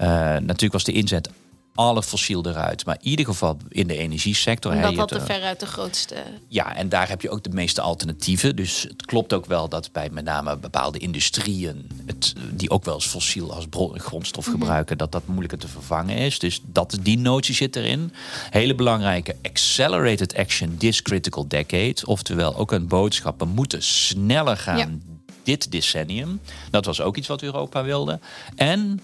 [0.00, 1.30] Uh, natuurlijk was de inzet
[1.74, 2.84] alle fossiel eruit.
[2.84, 4.80] Maar in ieder geval in de energiesector.
[4.80, 6.14] Dat had de veruit de grootste.
[6.48, 8.56] Ja, en daar heb je ook de meeste alternatieven.
[8.56, 12.94] Dus het klopt ook wel dat bij met name bepaalde industrieën, het, die ook wel
[12.94, 14.56] eens fossiel als grondstof mhm.
[14.58, 16.38] gebruiken, dat dat moeilijker te vervangen is.
[16.38, 18.12] Dus dat, die notie zit erin.
[18.50, 21.96] Hele belangrijke accelerated action this critical decade.
[22.04, 25.02] Oftewel ook een boodschap, we moeten sneller gaan.
[25.42, 26.40] Dit decennium.
[26.70, 28.20] Dat was ook iets wat Europa wilde.
[28.56, 29.00] En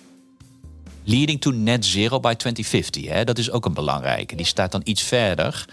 [1.08, 3.06] leading to net zero by 2050.
[3.06, 3.24] Hè?
[3.24, 4.36] Dat is ook een belangrijke.
[4.36, 5.64] Die staat dan iets verder.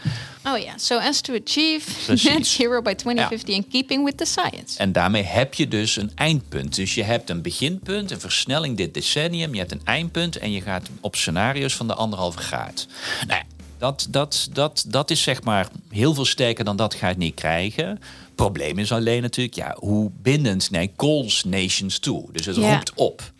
[0.45, 1.91] Oh ja, so as to achieve
[2.29, 4.77] net zero by 2050 in keeping with the science.
[4.77, 6.75] En daarmee heb je dus een eindpunt.
[6.75, 9.53] Dus je hebt een beginpunt, een versnelling dit decennium.
[9.53, 12.87] Je hebt een eindpunt en je gaat op scenario's van de anderhalve graad.
[13.27, 13.41] Nou,
[13.77, 17.35] dat, dat, dat, dat is zeg maar heel veel sterker dan dat ga je niet
[17.35, 17.99] krijgen.
[18.35, 22.29] Probleem is alleen natuurlijk, ja, hoe bindend nee, calls nations toe.
[22.31, 23.33] Dus het roept op.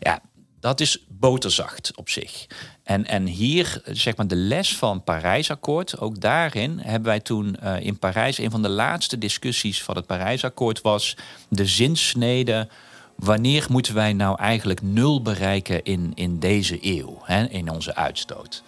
[0.00, 0.20] Ja,
[0.60, 2.46] dat is boterzacht op zich.
[2.82, 7.80] En, en hier, zeg maar, de les van Parijsakkoord, ook daarin hebben wij toen uh,
[7.80, 11.16] in Parijs, een van de laatste discussies van het Parijsakkoord was
[11.48, 12.68] de zinsnede.
[13.14, 18.62] Wanneer moeten wij nou eigenlijk nul bereiken in, in deze eeuw, hè, in onze uitstoot?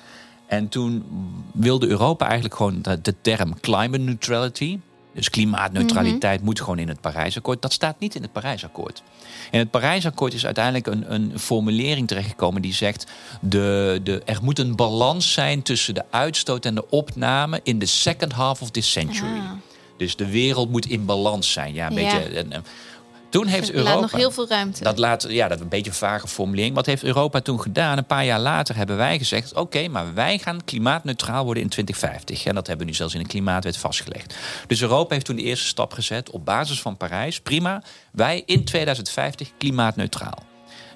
[0.46, 1.04] En toen
[1.52, 4.78] wilde Europa eigenlijk gewoon de, de term climate neutrality,
[5.14, 6.44] dus klimaatneutraliteit mhm.
[6.44, 7.62] moet gewoon in het Parijsakkoord.
[7.62, 9.02] Dat staat niet in het Parijsakkoord.
[9.50, 13.06] In het Parijsakkoord is uiteindelijk een, een formulering terechtgekomen die zegt:
[13.40, 17.86] de, de, er moet een balans zijn tussen de uitstoot en de opname in de
[17.86, 19.38] second half of this century.
[19.38, 19.50] Ah.
[19.96, 21.74] Dus de wereld moet in balans zijn.
[21.74, 22.62] Ja, een beetje.
[23.30, 23.90] Toen heeft Europa.
[23.90, 24.82] Laat nog heel veel ruimte.
[24.82, 26.74] Dat laat, ja, dat is een beetje een vage formulering.
[26.74, 27.98] Wat heeft Europa toen gedaan?
[27.98, 32.44] Een paar jaar later hebben wij gezegd: oké, maar wij gaan klimaatneutraal worden in 2050.
[32.44, 34.34] En dat hebben we nu zelfs in de klimaatwet vastgelegd.
[34.66, 37.40] Dus Europa heeft toen de eerste stap gezet op basis van Parijs.
[37.40, 40.48] Prima, wij in 2050 klimaatneutraal.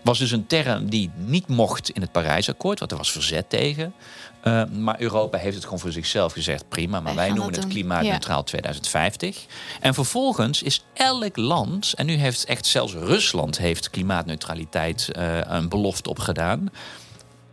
[0.03, 3.94] Was dus een term die niet mocht in het Parijsakkoord, want er was verzet tegen.
[4.45, 8.45] Uh, maar Europa heeft het gewoon voor zichzelf gezegd: prima, maar wij, noemen het klimaatneutraal
[8.45, 9.45] 2050.
[9.81, 15.69] En vervolgens is elk land, en nu heeft echt zelfs Rusland heeft klimaatneutraliteit uh, een
[15.69, 16.71] belofte op gedaan.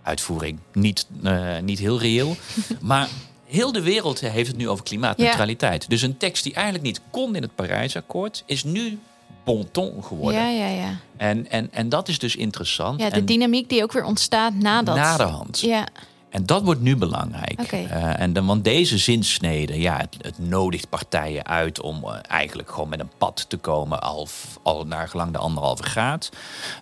[0.03, 2.35] Uitvoering niet, uh, niet heel reëel.
[2.81, 3.07] maar
[3.45, 5.89] heel de wereld heeft het nu over klimaatneutraliteit.
[5.89, 8.99] Dus een tekst die eigenlijk niet kon in het Parijsakkoord, is nu
[9.43, 10.41] bon ton geworden.
[10.41, 10.97] Ja, ja, ja.
[11.17, 13.01] En, en, en dat is dus interessant.
[13.01, 14.95] Ja, de dynamiek die ook weer ontstaat nadat.
[14.95, 15.59] Na de hand.
[15.59, 15.87] Ja.
[16.31, 17.71] En dat wordt nu belangrijk.
[17.71, 22.71] Uh, en dan, want deze zinsnede, ja, het, het nodigt partijen uit om uh, eigenlijk
[22.71, 24.27] gewoon met een pad te komen, al,
[24.61, 26.29] al naar gelang de anderhalve graad.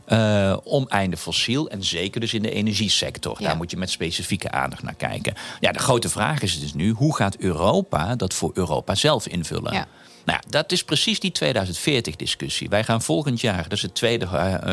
[0.08, 1.70] Uh, om einde fossiel.
[1.70, 3.36] En zeker dus in de energiesector.
[3.40, 3.48] Ja.
[3.48, 5.34] Daar moet je met specifieke aandacht naar kijken.
[5.60, 9.74] Ja, de grote vraag is dus nu: hoe gaat Europa dat voor Europa zelf invullen?
[9.74, 9.88] Ja.
[10.26, 12.70] Nou, dat is precies die 2040-discussie.
[12.70, 14.28] Wij gaan volgend jaar, dat is het tweede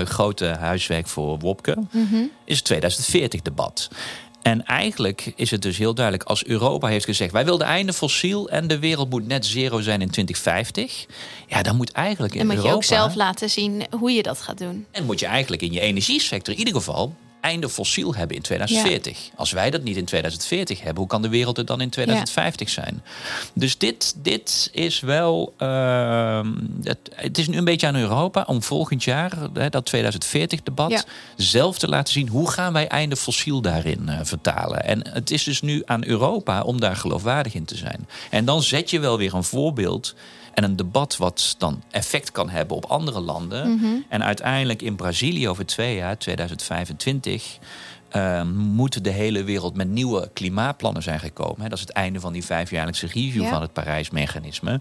[0.05, 2.31] grote huiswerk voor Wopke, mm -hmm.
[2.45, 3.89] is het 2040-debat.
[4.47, 8.49] En eigenlijk is het dus heel duidelijk, als Europa heeft gezegd: wij willen einde fossiel
[8.49, 11.07] en de wereld moet net zero zijn in 2050.
[11.47, 12.63] Ja, dan moet eigenlijk in Europa.
[12.63, 14.87] Dan moet je ook zelf laten zien hoe je dat gaat doen.
[14.91, 17.15] En moet je eigenlijk in je energiesector in ieder geval
[17.47, 19.31] einde fossiel hebben in 2040.
[19.37, 22.69] Als wij dat niet in 2040 hebben, hoe kan de wereld er dan in 2050
[22.69, 23.03] zijn?
[23.53, 25.55] Dus dit, dit is wel.
[25.59, 26.41] Uh,
[26.83, 31.07] het, het, is nu een beetje aan Europa om volgend jaar, hè, dat 2040-debat,
[31.37, 34.85] zelf te laten zien hoe gaan wij einde fossiel daarin uh, vertalen.
[34.85, 38.09] En het is dus nu aan Europa om daar geloofwaardig in te zijn.
[38.31, 40.15] En dan zet je wel weer een voorbeeld
[40.57, 43.75] en een debat wat dan effect kan hebben op andere landen.
[43.75, 43.87] Mhm.
[44.09, 47.59] En uiteindelijk in Brazilië over twee jaar, 2025.
[48.13, 51.69] uh, moet de hele wereld met nieuwe klimaatplannen zijn gekomen.
[51.69, 54.81] Dat is het einde van die vijfjaarlijkse review van het Parijsmechanisme.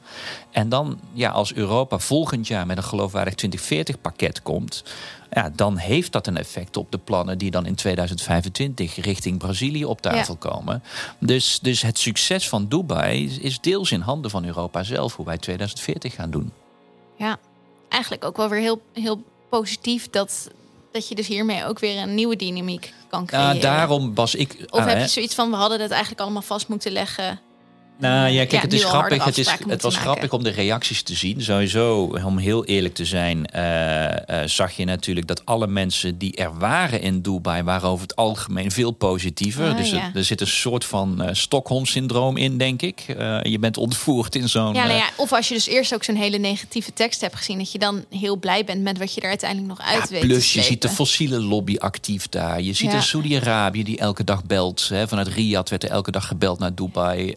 [0.51, 4.83] En dan, ja, als Europa volgend jaar met een geloofwaardig 2040-pakket komt,
[5.31, 9.85] ja, dan heeft dat een effect op de plannen die dan in 2025 richting Brazilië
[9.85, 10.83] op tafel komen.
[11.19, 15.37] Dus, dus het succes van Dubai is deels in handen van Europa zelf, hoe wij
[15.37, 16.51] 2040 gaan doen.
[17.15, 17.37] Ja,
[17.89, 20.49] eigenlijk ook wel weer heel, heel positief dat,
[20.91, 23.55] dat je dus hiermee ook weer een nieuwe dynamiek kan creëren.
[23.55, 24.65] Ja, daarom was ik.
[24.69, 27.39] Of heb je zoiets van we hadden het eigenlijk allemaal vast moeten leggen?
[27.97, 29.23] Nou ja, kijk, het is grappig.
[29.23, 31.41] Het, is, het was grappig om de reacties te zien.
[31.41, 36.35] Sowieso, om heel eerlijk te zijn, uh, uh, zag je natuurlijk dat alle mensen die
[36.35, 39.69] er waren in Dubai waren over het algemeen veel positiever.
[39.69, 40.11] Ah, dus ja.
[40.13, 43.03] er, zit een soort van uh, Stockholm-syndroom in, denk ik.
[43.41, 44.73] je bent ontvoerd in zo'n.
[44.73, 47.57] Ja, nou ja, of als je dus eerst ook zo'n hele negatieve tekst hebt gezien,
[47.57, 50.19] dat je dan heel blij bent met wat je er uiteindelijk nog uit weet.
[50.19, 52.61] Plus, je ziet de fossiele lobby actief daar.
[52.61, 54.87] Je ziet een Saudi-Arabië die elke dag belt.
[54.89, 57.33] Hè, vanuit Riyadh werd er elke dag gebeld naar Dubai.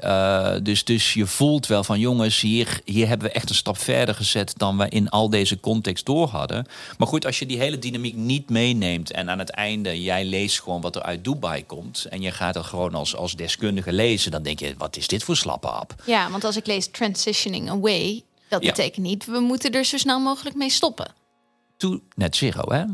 [0.54, 3.78] Eh, dus, dus je voelt wel van jongens, hier, hier hebben we echt een stap
[3.78, 6.66] verder gezet dan we in al deze context door hadden.
[6.98, 10.60] Maar goed, als je die hele dynamiek niet meeneemt en aan het einde jij leest
[10.60, 14.30] gewoon wat er uit Dubai komt en je gaat er gewoon als, als deskundige lezen,
[14.30, 15.94] dan denk je, wat is dit voor slappe ap?
[16.06, 20.20] Ja, want als ik lees Transitioning Away, dat betekent niet, we moeten er zo snel
[20.20, 21.14] mogelijk mee stoppen.
[21.76, 22.84] To net zero, hè?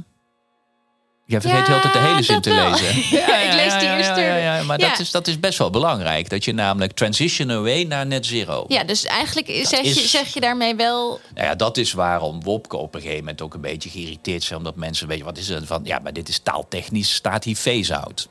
[1.27, 3.03] Je vergeet ja, altijd de hele zin te lezen.
[3.18, 4.20] Ja, ik lees die eerste.
[4.20, 6.29] Ja, maar Dat, is, dat is best wel belangrijk.
[6.29, 8.64] Dat je namelijk transition away naar net zero.
[8.68, 11.20] Ja, dus eigenlijk zeg, je, zeg je daarmee wel...
[11.35, 14.59] Nou ja, dat is waarom Wopke op een gegeven moment ook een beetje geïrriteerd zijn.
[14.59, 15.81] Omdat mensen weten, wat is het van...
[15.85, 18.29] Ja, maar dit is taaltechnisch, staat hier phase-out.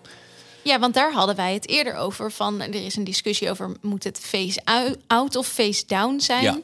[0.64, 2.32] Ja, want daar hadden wij het eerder over.
[2.32, 6.64] Van, er is een discussie over, moet het phase-out of phase-down zijn?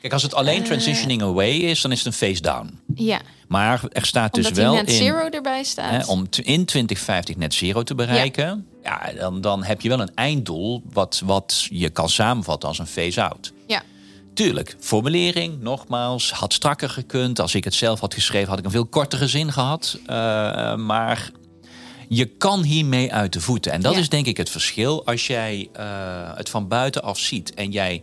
[0.00, 2.80] Kijk, als het alleen uh, transitioning away is, dan is het een face-down.
[2.94, 3.20] Ja.
[3.52, 5.90] Maar er staat dus wel net zero erbij staat.
[5.90, 9.00] Hè, om in 2050 net zero te bereiken, ja.
[9.06, 12.86] ja, dan, dan heb je wel een einddoel wat, wat je kan samenvatten als een
[12.86, 13.52] phase-out.
[13.66, 13.82] Ja.
[14.34, 17.40] Tuurlijk, formulering, nogmaals, had strakker gekund.
[17.40, 19.98] Als ik het zelf had geschreven, had ik een veel kortere zin gehad.
[20.02, 20.06] Uh,
[20.76, 21.30] maar
[22.08, 23.72] je kan hiermee uit de voeten.
[23.72, 25.84] En dat is denk ik het verschil als jij uh,
[26.34, 28.02] het van buitenaf ziet en jij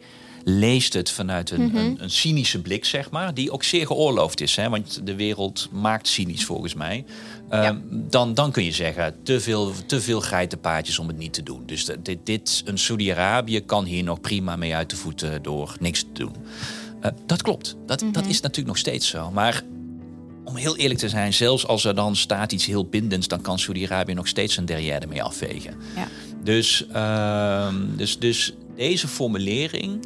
[0.57, 1.77] leest het vanuit een, mhm.
[1.77, 4.55] een, een, cynische blik, zeg maar, die ook zeer geoorloofd is.
[4.55, 7.05] Hè, want de wereld maakt cynisch volgens mij.
[7.49, 11.43] Ehm, dan, dan kun je zeggen, te veel, te veel geitenpaadjes om het niet te
[11.43, 11.63] doen.
[11.65, 16.01] Dus dit, dit een Saudi-Arabië kan hier nog prima mee uit de voeten door niks
[16.01, 16.35] te doen.
[17.01, 17.75] Uh, dat klopt.
[17.85, 18.29] Dat, dat mhm.
[18.29, 19.31] is natuurlijk nog steeds zo.
[19.31, 19.63] Maar
[20.43, 23.59] om heel eerlijk te zijn, zelfs als er dan staat iets heel bindends, dan kan
[23.59, 25.75] Saudi-Arabië nog steeds een derrière mee afvegen.
[25.95, 26.07] Ja.
[26.43, 30.05] Dus, uh, dus, dus deze formulering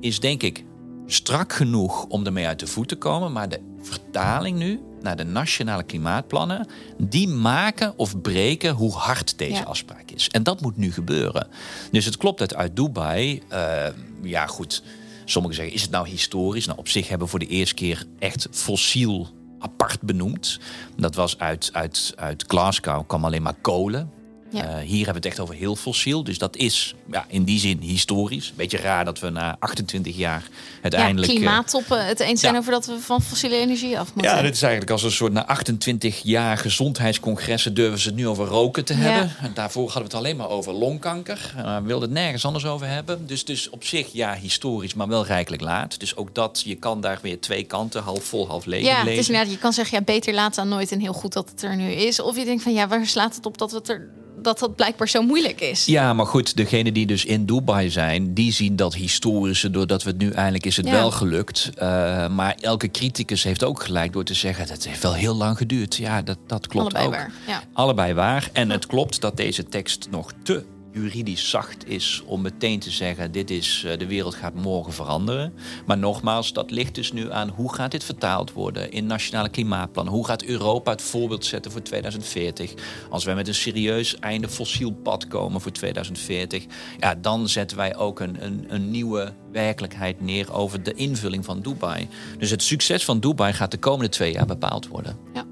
[0.00, 0.64] is denk ik
[1.06, 3.32] strak genoeg om ermee uit de voet te komen.
[3.32, 6.68] Maar de vertaling nu naar de nationale klimaatplannen,
[6.98, 10.28] die maken of breken hoe hard deze afspraak is.
[10.28, 11.48] En dat moet nu gebeuren.
[11.90, 13.86] Dus het klopt dat uit Dubai, uh,
[14.22, 14.82] ja goed,
[15.24, 16.66] sommigen zeggen, is het nou historisch?
[16.66, 19.28] Nou, op zich hebben we voor de eerste keer echt fossiel
[19.58, 20.60] apart benoemd.
[20.96, 24.10] Dat was uit, uit, uit Glasgow, kwam alleen maar kolen.
[24.56, 24.62] Ja.
[24.62, 26.24] Uh, hier hebben we het echt over heel fossiel.
[26.24, 28.52] Dus dat is ja, in die zin historisch.
[28.56, 30.42] Beetje raar dat we na 28 jaar
[30.82, 31.32] uiteindelijk...
[31.32, 34.32] Ja, klimaattoppen het eens zijn over dat we van fossiele energie af moeten.
[34.32, 37.74] Ja, dit is eigenlijk als een soort na 28 jaar gezondheidscongressen...
[37.74, 39.32] durven ze het nu over roken te hebben.
[39.40, 41.54] En daarvoor hadden we het alleen maar over longkanker.
[41.56, 43.26] Uh, we wilden het nergens anders over hebben.
[43.26, 46.00] Dus, dus op zich, ja, historisch, maar wel rijkelijk laat.
[46.00, 49.34] Dus ook dat, je kan daar weer twee kanten, half vol, half leeg ja, lezen.
[49.34, 51.76] Ja, je kan zeggen, ja, beter laat dan nooit en heel goed dat het er
[51.76, 52.20] nu is.
[52.20, 54.76] Of je denkt van, ja, waar slaat het op dat we het er dat dat
[54.76, 55.84] blijkbaar zo moeilijk is.
[55.84, 60.10] Ja, maar goed, degene die dus in Dubai zijn, die zien dat historische doordat we
[60.10, 61.70] het nu eindelijk is het wel gelukt.
[61.74, 61.82] Uh,
[62.28, 65.56] maar elke criticus heeft ook gelijk door te zeggen dat het heeft wel heel lang
[65.56, 65.96] geduurd.
[65.96, 67.12] Ja, dat, dat klopt Allebei ook.
[67.12, 67.62] Waar, ja.
[67.72, 68.50] Allebei waar.
[68.52, 70.64] En het klopt dat deze tekst nog te
[70.96, 75.54] juridisch zacht is om meteen te zeggen: dit is eh, de wereld gaat morgen veranderen.
[75.86, 80.14] Maar nogmaals, dat ligt dus nu aan hoe gaat dit vertaald worden in nationale klimaatplannen?
[80.14, 82.74] Hoe gaat Europa het voorbeeld zetten voor 2040?
[83.10, 86.64] Als wij met een serieus einde fossiel pad komen voor 2040,
[86.98, 91.60] ja, dan zetten wij ook een, een, een nieuwe werkelijkheid neer over de invulling van
[91.60, 92.08] Dubai.
[92.38, 95.18] Dus het succes van Dubai gaat de komende twee jaar bepaald worden.
[95.34, 95.44] Ja.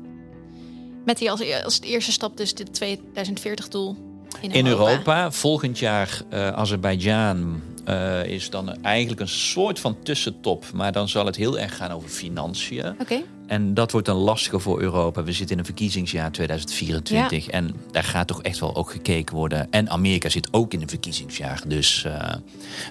[1.04, 5.30] Met die als, als eerste stap dus dit 2040-doel in Europa.
[5.32, 10.64] Volgend jaar uh, Azerbeidzjan uh, is dan eigenlijk een soort van tussentop.
[10.74, 12.94] Maar dan zal het heel erg gaan over financiën.
[13.00, 13.24] Okay.
[13.46, 15.22] En dat wordt dan lastiger voor Europa.
[15.22, 17.48] We zitten in een verkiezingsjaar 2024.
[17.48, 19.66] En daar gaat toch echt wel ook gekeken worden.
[19.70, 21.62] En Amerika zit ook in een verkiezingsjaar.
[21.66, 22.12] Dus uh,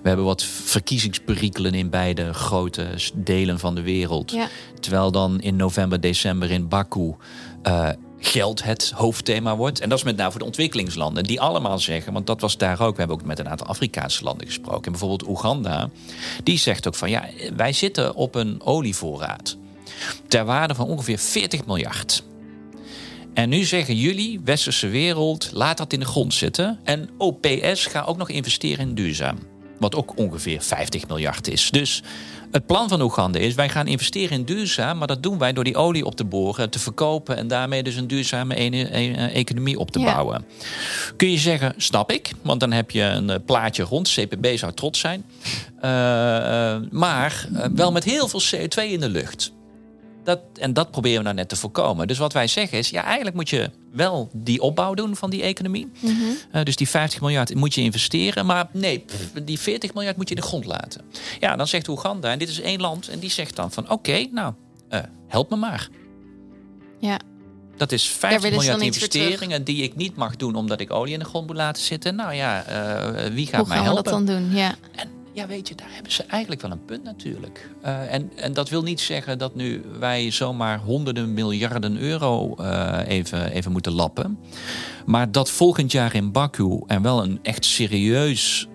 [0.01, 4.31] we hebben wat verkiezingsperikelen in beide grote delen van de wereld.
[4.31, 4.47] Ja.
[4.79, 7.15] Terwijl dan in november, december in Baku
[8.25, 9.79] geld het hoofdthema wordt.
[9.79, 11.23] En dat is met name voor de ontwikkelingslanden.
[11.23, 12.93] Die allemaal zeggen, want dat was daar ook.
[12.93, 14.83] We hebben ook met een aantal Afrikaanse landen gesproken.
[14.83, 15.89] En bijvoorbeeld Oeganda.
[16.43, 19.57] Die zegt ook van ja, wij zitten op een olievoorraad.
[20.27, 22.23] Ter waarde van ongeveer 40 miljard.
[23.33, 26.79] En nu zeggen jullie, westerse wereld, laat dat in de grond zitten.
[26.83, 29.37] En OPS gaat ook nog investeren in duurzaam.
[29.79, 31.71] Wat ook ongeveer 50 miljard is.
[31.71, 32.03] Dus
[32.53, 35.63] het plan van Oeganda is, wij gaan investeren in duurzaam, maar dat doen wij door
[35.63, 39.91] die olie op te boren, te verkopen en daarmee dus een duurzame e-, economie op
[39.91, 40.45] te bouwen.
[41.15, 44.09] Kun je zeggen, snap ik, want dan heb je een eh, plaatje rond.
[44.13, 45.25] CPB zou trots zijn.
[45.75, 45.81] Uh,
[46.91, 49.51] maar wel met heel veel CO2 in de lucht.
[50.23, 52.07] Dat, en dat proberen we nou net te voorkomen.
[52.07, 55.41] Dus wat wij zeggen is, ja, eigenlijk moet je wel die opbouw doen van die
[55.41, 55.91] economie.
[55.99, 56.13] Mhm.
[56.51, 58.45] Eh, dus die 50 miljard moet je investeren.
[58.45, 59.05] Maar nee,
[59.43, 61.01] die 40 miljard moet je in de grond laten.
[61.39, 64.27] Ja, dan zegt Oeganda, en dit is één land, en die zegt dan van oké,
[64.31, 64.53] nou,
[64.89, 65.89] uh, help me maar.
[66.99, 67.19] Ja.
[67.77, 71.25] Dat is 50 miljard investeringen die ik niet mag doen omdat ik olie in de
[71.25, 72.15] grond moet laten zitten.
[72.15, 74.03] Nou ja, uh, wie gaat Hoe mij gaan helpen?
[74.03, 74.55] We dat dan doen?
[74.55, 74.75] Ja.
[74.95, 77.69] En ja, weet je, daar hebben ze eigenlijk wel een punt natuurlijk.
[77.85, 82.99] Uh, en, en dat wil niet zeggen dat nu wij zomaar honderden miljarden euro uh,
[83.05, 84.39] even, even moeten lappen.
[85.05, 88.67] Maar dat volgend jaar in Baku er wel een echt serieus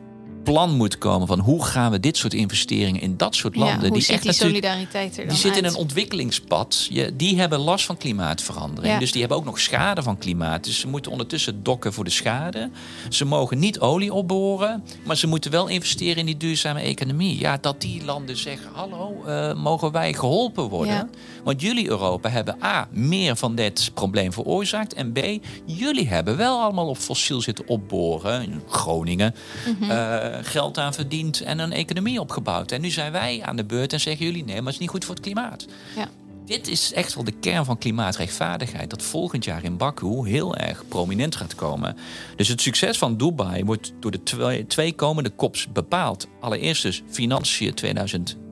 [0.53, 3.87] plan moet komen van hoe gaan we dit soort investeringen in dat soort landen.
[3.87, 6.87] Ja, die echt die solidariteit er dan Die zitten in een ontwikkelingspad.
[6.91, 8.93] Je, die hebben last van klimaatverandering.
[8.93, 8.99] Ja.
[8.99, 10.65] Dus die hebben ook nog schade van klimaat.
[10.65, 12.71] Dus ze moeten ondertussen dokken voor de schade.
[13.09, 17.39] Ze mogen niet olie opboren, maar ze moeten wel investeren in die duurzame economie.
[17.39, 20.95] Ja, dat die landen zeggen: hallo, uh, mogen wij geholpen worden?
[20.95, 21.09] Ja.
[21.45, 24.95] Want jullie Europa hebben A, meer van dit probleem veroorzaakt.
[24.95, 25.19] En B,
[25.65, 28.43] jullie hebben wel allemaal op fossiel zitten opboren.
[28.43, 29.35] In Groningen.
[29.67, 29.91] Mhm.
[29.91, 32.73] Uh, geld aan verdiend en een economie opgebouwd.
[32.73, 34.91] En nu zijn wij aan de beurt en zeggen jullie: nee, maar het is niet
[34.91, 35.67] goed voor het klimaat.
[35.97, 36.09] Ja.
[36.49, 38.91] Dit is echt wel de kern van klimaatrechtvaardigheid.
[38.91, 41.97] Dat volgend jaar in Baku heel erg prominent gaat komen.
[42.37, 46.27] Dus het succes van Dubai wordt door de twee, twee komende kops bepaald.
[46.41, 47.75] Allereerst dus financiën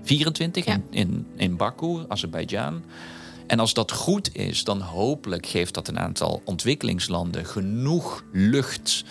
[0.06, 0.72] 2024 Ja.
[0.72, 2.82] in, in, in Baku, Azerbeidzjan.
[3.46, 9.04] En als dat goed is, dan hopelijk geeft dat een aantal ontwikkelingslanden genoeg lucht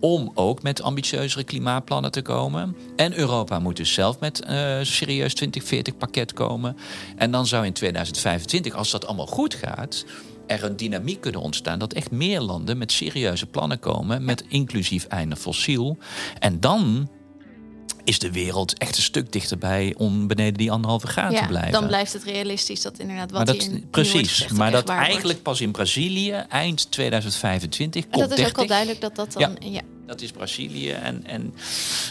[0.00, 2.76] om ook met ambitieuzere klimaatplannen te komen.
[2.96, 4.48] En Europa moet dus zelf met uh,
[4.82, 6.76] serieus 2040 pakket komen.
[7.16, 10.04] En dan zou in 2025, als dat allemaal goed gaat,
[10.46, 15.04] er een dynamiek kunnen ontstaan dat echt meer landen met serieuze plannen komen, met inclusief
[15.04, 15.98] einde fossiel.
[16.38, 17.08] En dan
[18.04, 21.72] is de wereld echt een stuk dichterbij om beneden die anderhalve ja, te blijven.
[21.72, 25.22] Dan blijft het realistisch dat inderdaad wat maar dat, hier nu precies, maar dat eigenlijk
[25.22, 25.42] wordt.
[25.42, 29.56] pas in Brazilië eind 2025 En komt dat is ook al duidelijk dat dat dan...
[29.60, 29.80] Ja.
[30.06, 30.90] Dat is Brazilië.
[30.90, 31.54] En, en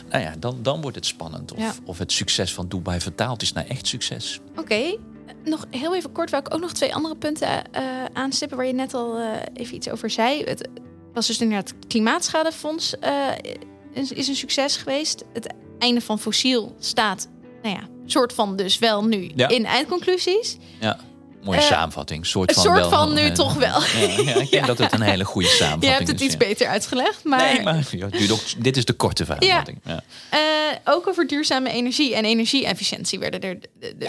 [0.09, 1.73] nou ja, dan, dan wordt het spannend of, Ja.
[1.85, 4.39] of het succes van Dubai vertaald is naar echt succes.
[4.55, 4.97] Oké,
[5.43, 7.83] nog heel even kort, wil ik ook nog twee andere punten eh,
[8.13, 10.43] aanstippen waar je net al eh, even iets over zei.
[10.43, 10.67] Het
[11.13, 13.27] was dus inderdaad het Klimaatschadefonds eh,
[13.93, 15.23] is, is een succes geweest.
[15.33, 15.53] Het
[15.84, 17.27] einde van fossiel staat,
[17.63, 19.47] nou ja, soort van dus wel nu Ja.
[19.47, 20.57] in eindconclusies.
[20.79, 20.97] Ja,
[21.43, 22.25] mooie Eh, samenvatting.
[22.25, 23.81] Soort van soort wel, van nu toch wel.
[23.81, 26.25] Ja, ja, ik denk dat het een hele goede samenvatting Je hebt het is.
[26.25, 29.79] iets beter uitgelegd, maar, Nee, maar ook- dit is de korte samenvatting.
[29.84, 30.03] Ja.
[30.29, 30.39] eh,
[30.93, 33.57] ook over duurzame energie en energieefficiëntie werden er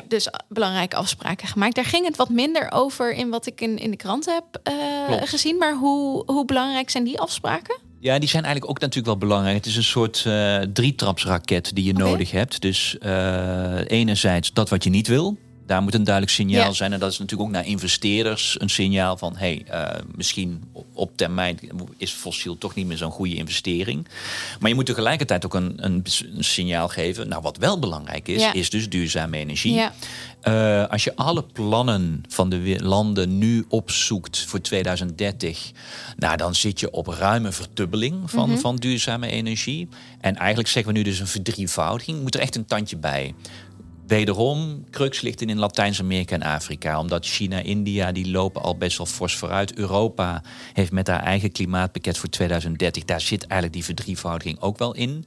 [0.08, 1.74] dus belangrijke afspraken gemaakt.
[1.74, 4.72] Daar ging het wat minder over in wat ik in, in de krant heb eh,
[5.24, 5.56] gezien.
[5.58, 7.76] Maar hoe, hoe belangrijk zijn die afspraken?
[8.04, 9.56] Ja, die zijn eigenlijk ook natuurlijk wel belangrijk.
[9.56, 12.60] Het is een soort eh drietrapsraket die je nodig hebt.
[12.60, 15.36] Dus eh, enerzijds dat wat je niet wil.
[15.66, 16.72] Daar moet een duidelijk signaal Ja.
[16.72, 16.92] zijn.
[16.92, 19.36] En dat is natuurlijk ook naar investeerders een signaal van...
[19.36, 20.62] hey, eh, misschien
[20.92, 21.58] op termijn
[21.96, 24.06] is fossiel toch niet meer zo'n goede investering.
[24.60, 26.04] Maar je moet tegelijkertijd ook een, een,
[26.36, 27.28] een signaal geven.
[27.28, 28.52] Nou, wat wel belangrijk is, Ja.
[28.52, 29.74] is dus duurzame energie.
[29.74, 29.92] Ja.
[30.40, 35.70] Eh, als je alle plannen van de landen nu opzoekt voor 2030,
[36.16, 38.58] nou, dan zit je op ruime verdubbeling van, Mhm.
[38.58, 39.88] van duurzame energie.
[40.20, 42.22] En eigenlijk zeggen we nu dus een verdrievoudiging.
[42.22, 43.34] Moet er echt een tandje bij.
[44.06, 46.98] Wederom, crux ligt in, in Latijns-Amerika en Afrika.
[46.98, 49.74] Omdat China, India, die lopen al best wel fors vooruit.
[49.74, 50.42] Europa
[50.72, 53.04] heeft met haar eigen klimaatpakket voor 2030...
[53.04, 55.26] daar zit eigenlijk die verdrievoudiging ook wel in.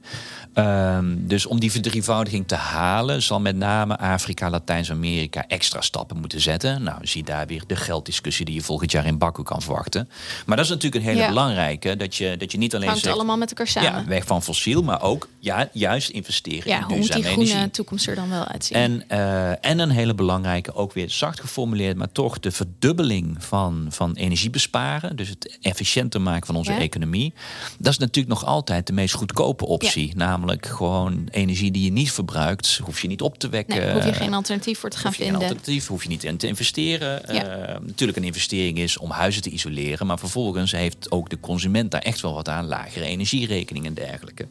[0.54, 3.22] Ehm, dus om die verdrievoudiging te halen...
[3.22, 6.82] zal met name Afrika, Latijns-Amerika extra stappen moeten zetten.
[6.82, 10.08] Nou, zie daar weer de gelddiscussie die je volgend jaar in Baku kan verwachten.
[10.46, 11.28] Maar dat is natuurlijk een hele Ja.
[11.28, 11.96] belangrijke.
[11.96, 13.14] Dat je, dat je niet alleen Hangt zegt...
[13.14, 13.90] allemaal met elkaar samen.
[13.90, 17.32] Ja, weg van fossiel, maar ook ja, juist investeren Ja, in hoe moet die duurzame
[17.34, 17.70] groene energie.
[17.70, 18.67] toekomst er dan wel uitzien?
[18.68, 18.76] Zien.
[18.76, 23.86] En, uh, en een hele belangrijke, ook weer zacht geformuleerd, maar toch de verdubbeling van,
[23.90, 25.16] van energie besparen.
[25.16, 26.78] Dus het efficiënter maken van onze Ja.
[26.78, 27.32] economie.
[27.78, 30.12] Dat is natuurlijk nog altijd de meest goedkope optie.
[30.16, 33.76] Namelijk gewoon energie die je niet verbruikt, hoef je niet op te wekken.
[33.80, 35.48] nee, hoef je geen alternatief voor te gaan Hoef je geen vinden.
[35.48, 37.22] alternatief, hoef je niet in te investeren.
[37.34, 37.44] Ja.
[37.46, 40.06] Eh, natuurlijk een investering is om huizen te isoleren.
[40.06, 42.66] Maar vervolgens heeft ook de consument daar echt wel wat aan.
[42.66, 44.46] Lagere energierekening en dergelijke.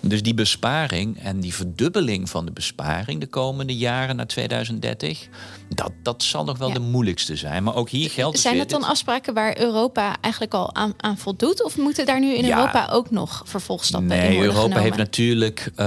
[0.00, 5.28] Dus die besparing en die verdubbeling van de besparing de komende jaren naar 2030.
[5.68, 6.74] Dat, dat zal nog wel Ja.
[6.74, 7.62] de moeilijkste zijn.
[7.62, 10.92] Maar ook hier geldt Zijn weer het dan dit- afspraken waar Europa eigenlijk al aan,
[10.96, 11.64] aan voldoet?
[11.64, 12.56] Of moeten daar nu in Ja.
[12.58, 14.82] Europa ook nog vervolgstappen in Nee, worden Europa genomen?
[14.82, 15.86] heeft natuurlijk eh,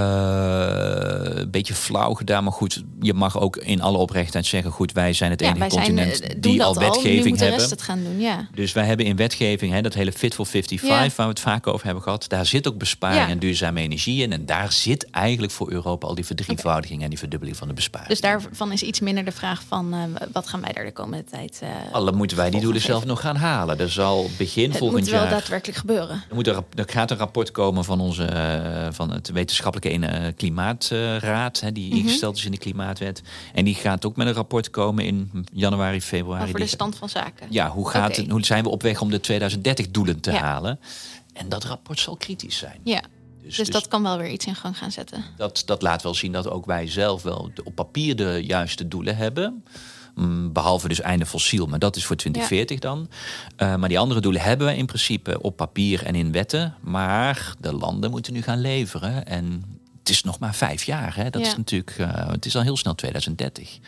[1.40, 2.44] een beetje flauw gedaan.
[2.44, 4.70] Maar goed, je mag ook in alle oprechtheid zeggen...
[4.70, 7.44] goed, wij zijn het ja, enige zijn, continent eh, die al wetgeving nu moet de
[7.44, 7.68] hebben.
[7.68, 8.48] het gaan doen, ja.
[8.54, 10.96] Dus wij hebben in wetgeving, hè, dat hele Fit for 55, Ja.
[11.16, 14.32] waar we het vaak over hebben gehad, daar zit ook besparing en duurzame energie in.
[14.32, 18.08] En daar zit eigenlijk voor Europa al die verdrievoudiging en die verdubbeling van de besparing.
[18.10, 21.24] Dus daarvan is iets minder de vraag van eh, wat gaan wij daar de komende
[21.24, 21.58] tijd.
[21.62, 23.78] eh Alle moeten wij die doelen zelf nog gaan halen.
[23.78, 25.30] Er zal begin het volgend moet wel jaar.
[25.30, 26.22] daadwerkelijk gebeuren.
[26.28, 31.60] Er, moet rap- er gaat een rapport komen van, onze, eh, van het wetenschappelijke klimaatraad,
[31.60, 31.96] hè, die Mhm.
[31.96, 33.22] ingesteld is in de klimaatwet.
[33.54, 36.44] En die gaat ook met een rapport komen in januari, februari.
[36.44, 37.46] Over de stand van zaken.
[37.50, 40.38] Ja, hoe, gaat het, hoe zijn we op weg om de 2030-doelen te Ja.
[40.40, 40.80] halen?
[41.32, 42.78] En dat rapport zal kritisch zijn.
[42.84, 43.00] Ja,
[43.48, 45.24] Dus, dus dat kan wel weer iets in gang gaan zetten.
[45.36, 49.16] dat, dat laat wel zien dat ook wij zelf wel op papier de juiste doelen
[49.16, 49.64] hebben.
[50.14, 53.08] Mm, Behalve dus einde fossiel, maar dat is voor 2040 dan.
[53.56, 56.74] Eh, maar die andere doelen hebben we in principe op papier en in wetten.
[56.80, 59.26] Maar de landen moeten nu gaan leveren.
[59.26, 59.64] En
[59.98, 61.16] het is nog maar vijf jaar.
[61.16, 61.30] Hè?
[61.30, 61.48] Dat Ja.
[61.48, 63.78] is natuurlijk, eh, het is al heel snel 2030.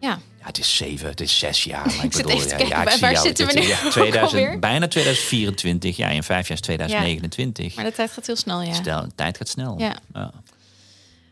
[0.00, 0.08] Ja,
[0.40, 1.86] Ja, het is zeven, het is zes jaar.
[1.96, 3.26] Maar ik, bedoel, ja, kijken, ja, ik waar- zie waar jou.
[3.26, 4.58] zitten we Dit- nu ja, ook 2000, alweer?
[4.58, 5.96] bijna 2024.
[5.96, 7.74] Ja, in vijf jaar is 2029.
[7.74, 8.72] maar de tijd gaat heel snel, ja.
[8.72, 9.78] Stel, de tijd gaat snel.
[9.78, 9.96] Ja.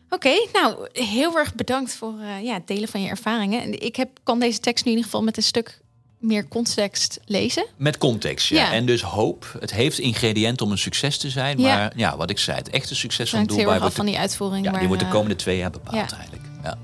[0.09, 3.61] Oké, nou, heel erg bedankt voor eh, ja, het delen van je ervaringen.
[3.61, 5.79] En Ik heb, kan deze tekst nu in ieder geval met een stuk
[6.19, 7.65] meer context lezen.
[7.77, 8.57] Met context, ja.
[8.57, 8.73] Ja.
[8.73, 9.57] En dus hoop.
[9.59, 11.61] Het heeft ingrediënten om een succes te zijn.
[11.61, 13.95] Maar ja, wat ik zei, het echte succes van Hangt het heel doel erg af
[13.95, 14.65] van de, die uitvoering.
[14.65, 16.43] ja, maar, die wordt de eh, komende twee jaar bepaald eigenlijk.
[16.63, 16.77] Ja.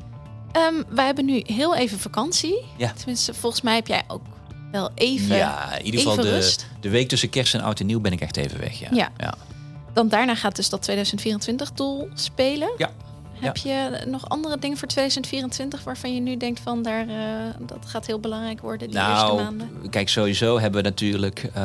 [0.55, 2.63] Ehm, wij hebben nu heel even vakantie.
[2.77, 2.93] Ja.
[2.97, 4.21] Tenminste, volgens mij heb jij ook
[4.71, 5.35] wel even.
[5.35, 6.67] ja, in ieder geval de, rust.
[6.81, 8.79] de week tussen kerst en oud en nieuw ben ik echt even weg.
[8.79, 8.87] Ja.
[8.91, 9.11] Ja.
[9.17, 9.33] ja.
[9.93, 12.69] Dan daarna gaat dus dat 2024 doel spelen.
[12.77, 12.91] Ja.
[13.39, 17.15] Heb je nog andere dingen voor 2024 waarvan je nu denkt van daar eh,
[17.59, 19.69] dat gaat heel belangrijk worden die eerste Nou, maanden?
[19.89, 21.61] kijk, sowieso hebben we natuurlijk eh,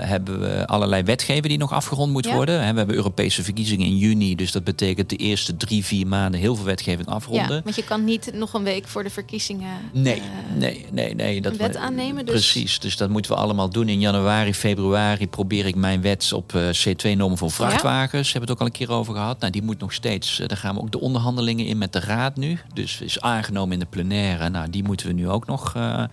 [0.00, 2.34] hebben we allerlei wetgeving die nog afgerond moet Ja.
[2.34, 2.58] worden.
[2.58, 4.34] We hebben Europese verkiezingen in juni.
[4.34, 7.54] Dus dat betekent de eerste drie, vier maanden heel veel wetgeving afronden.
[7.54, 9.70] Ja, want je kan niet nog een week voor de verkiezingen.
[9.92, 11.40] Nee, eh, nee, nee, nee.
[11.40, 13.88] Dat een wet we- aannemen, dus- Precies, dus dat moeten we allemaal doen.
[13.88, 18.32] In januari, februari probeer ik mijn wet op eh, C2-normen voor vrachtwagens.
[18.32, 19.40] Hebben we het ook al een keer over gehad.
[19.40, 20.36] Nou, die moet nog steeds.
[20.46, 22.58] daar gaan we ook de onderhandelingen in met de raad nu.
[22.74, 24.48] Dus is aangenomen in de plenaire.
[24.48, 25.74] Nou, die moeten we nu ook nog.
[25.74, 26.04] eh,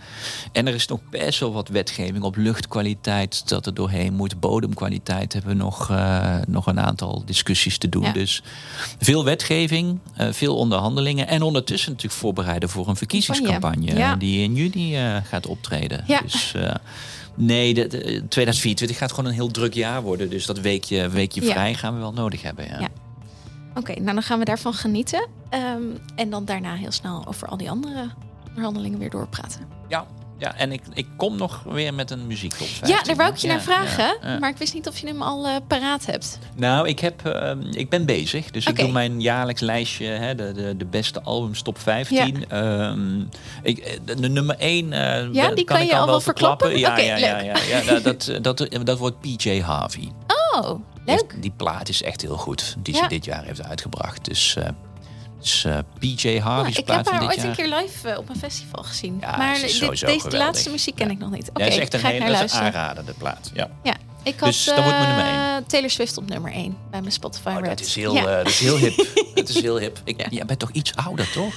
[0.52, 4.40] en er is nog best wel wat wetgeving op luchtkwaliteit dat er doorheen moet.
[4.40, 8.04] Bodemkwaliteit hebben we nog, eh, nog een aantal discussies te doen.
[8.04, 8.12] Ja.
[8.12, 8.44] Dus
[9.00, 11.28] veel wetgeving, eh, veel onderhandelingen.
[11.28, 13.96] En ondertussen natuurlijk voorbereiden voor een verkiezingscampagne.
[13.96, 14.16] Ja.
[14.16, 16.04] Die in juni gaat optreden.
[16.08, 16.22] Ja.
[16.22, 16.54] Dus
[17.36, 20.30] nee, de, de- 2024 gaat gewoon een heel druk jaar worden.
[20.30, 21.52] Dus dat weekje, weekje Ja.
[21.52, 22.66] vrij gaan we wel nodig hebben.
[22.66, 22.80] Ja.
[22.80, 22.88] Ja.
[23.76, 25.28] Oké, nou dan gaan we daarvan genieten.
[25.50, 25.82] Ehm,
[26.16, 28.10] en dan daarna heel snel over al die andere
[28.50, 29.62] onderhandelingen weer doorpraten.
[29.88, 30.06] Ja,
[30.38, 32.88] ja, en ik, ik kom nog weer met een muziektop 15.
[32.96, 34.18] Ja, daar wou ik je Ja, naar vragen.
[34.22, 34.40] ja, ja.
[34.40, 36.40] Maar ik wist niet of je hem al eh, paraat hebt.
[36.56, 38.52] Nou, ik, heb, ehm, ik ben bezig.
[38.52, 42.50] Dus ik doe mijn jaarlijks lijstje, hè, de, de, de beste albums top 15.
[42.50, 43.20] Ehm,
[43.64, 44.90] ik, eh, de, de nummer 1
[45.34, 46.70] Ja, die kan je al wel verklappen.
[46.70, 47.06] verklappen?
[47.08, 48.04] Ja, ja, ja, ja, dat,
[48.44, 50.12] dat, dat, dat wordt PJ Harvey.
[50.54, 51.36] Oh, leuk.
[51.42, 54.26] Die plaat is echt heel goed, die ze dit jaar heeft uitgebracht.
[54.26, 54.68] Dus, eh
[55.40, 57.48] dus eh, PJ Harvey's Nou, ik plaat heb van haar dit ooit jaar.
[57.48, 59.18] een keer live eh, op een festival gezien.
[59.22, 60.34] Ja, maar dit- deze geweldig.
[60.34, 61.12] laatste muziek ken Ja.
[61.14, 61.50] ik nog niet.
[61.50, 63.52] Oké, ja, is echt een ga ik hele aanrader, de plaat.
[63.54, 63.70] Ja.
[63.84, 63.94] Ja,
[64.24, 67.48] ik had Dus dat wordt mijn nummer Taylor Swift op nummer 1 bij mijn Spotify
[67.50, 67.66] Oh, Red.
[67.78, 68.96] dat is heel, dat is heel hip.
[69.36, 70.02] dat is heel hip.
[70.04, 70.28] Ik, Ja.
[70.30, 71.54] Jij bent toch iets ouder, toch?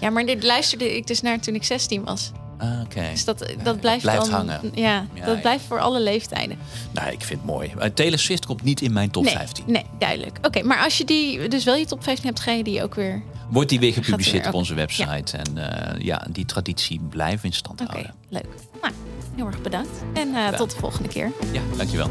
[0.00, 2.30] ja, maar dit luisterde ik dus naar toen ik 16 was.
[2.60, 3.08] Ah, Oké.
[3.10, 4.60] Dus dat, dat blijft, blijft dan, hangen.
[4.74, 5.40] Ja, Ja, dat ja.
[5.40, 6.58] blijft voor alle leeftijden.
[6.92, 7.72] Nou, ik vind het mooi.
[7.78, 9.64] Uh, Taylor Swift komt niet in mijn top nee, 15.
[9.66, 10.38] nee, duidelijk.
[10.42, 12.94] Oké, maar als je die dus wel je top 15 hebt, ga je die ook
[12.94, 13.22] weer...
[13.50, 15.36] Wordt die weer gepubliceerd weer, op onze website.
[15.36, 18.14] En eh, ja, die traditie blijven in stand Oké, houden.
[18.28, 18.46] leuk.
[18.82, 18.94] Nou,
[19.36, 19.90] heel erg bedankt.
[20.14, 21.32] En eh, tot de volgende keer.
[21.52, 22.10] Ja, dankjewel.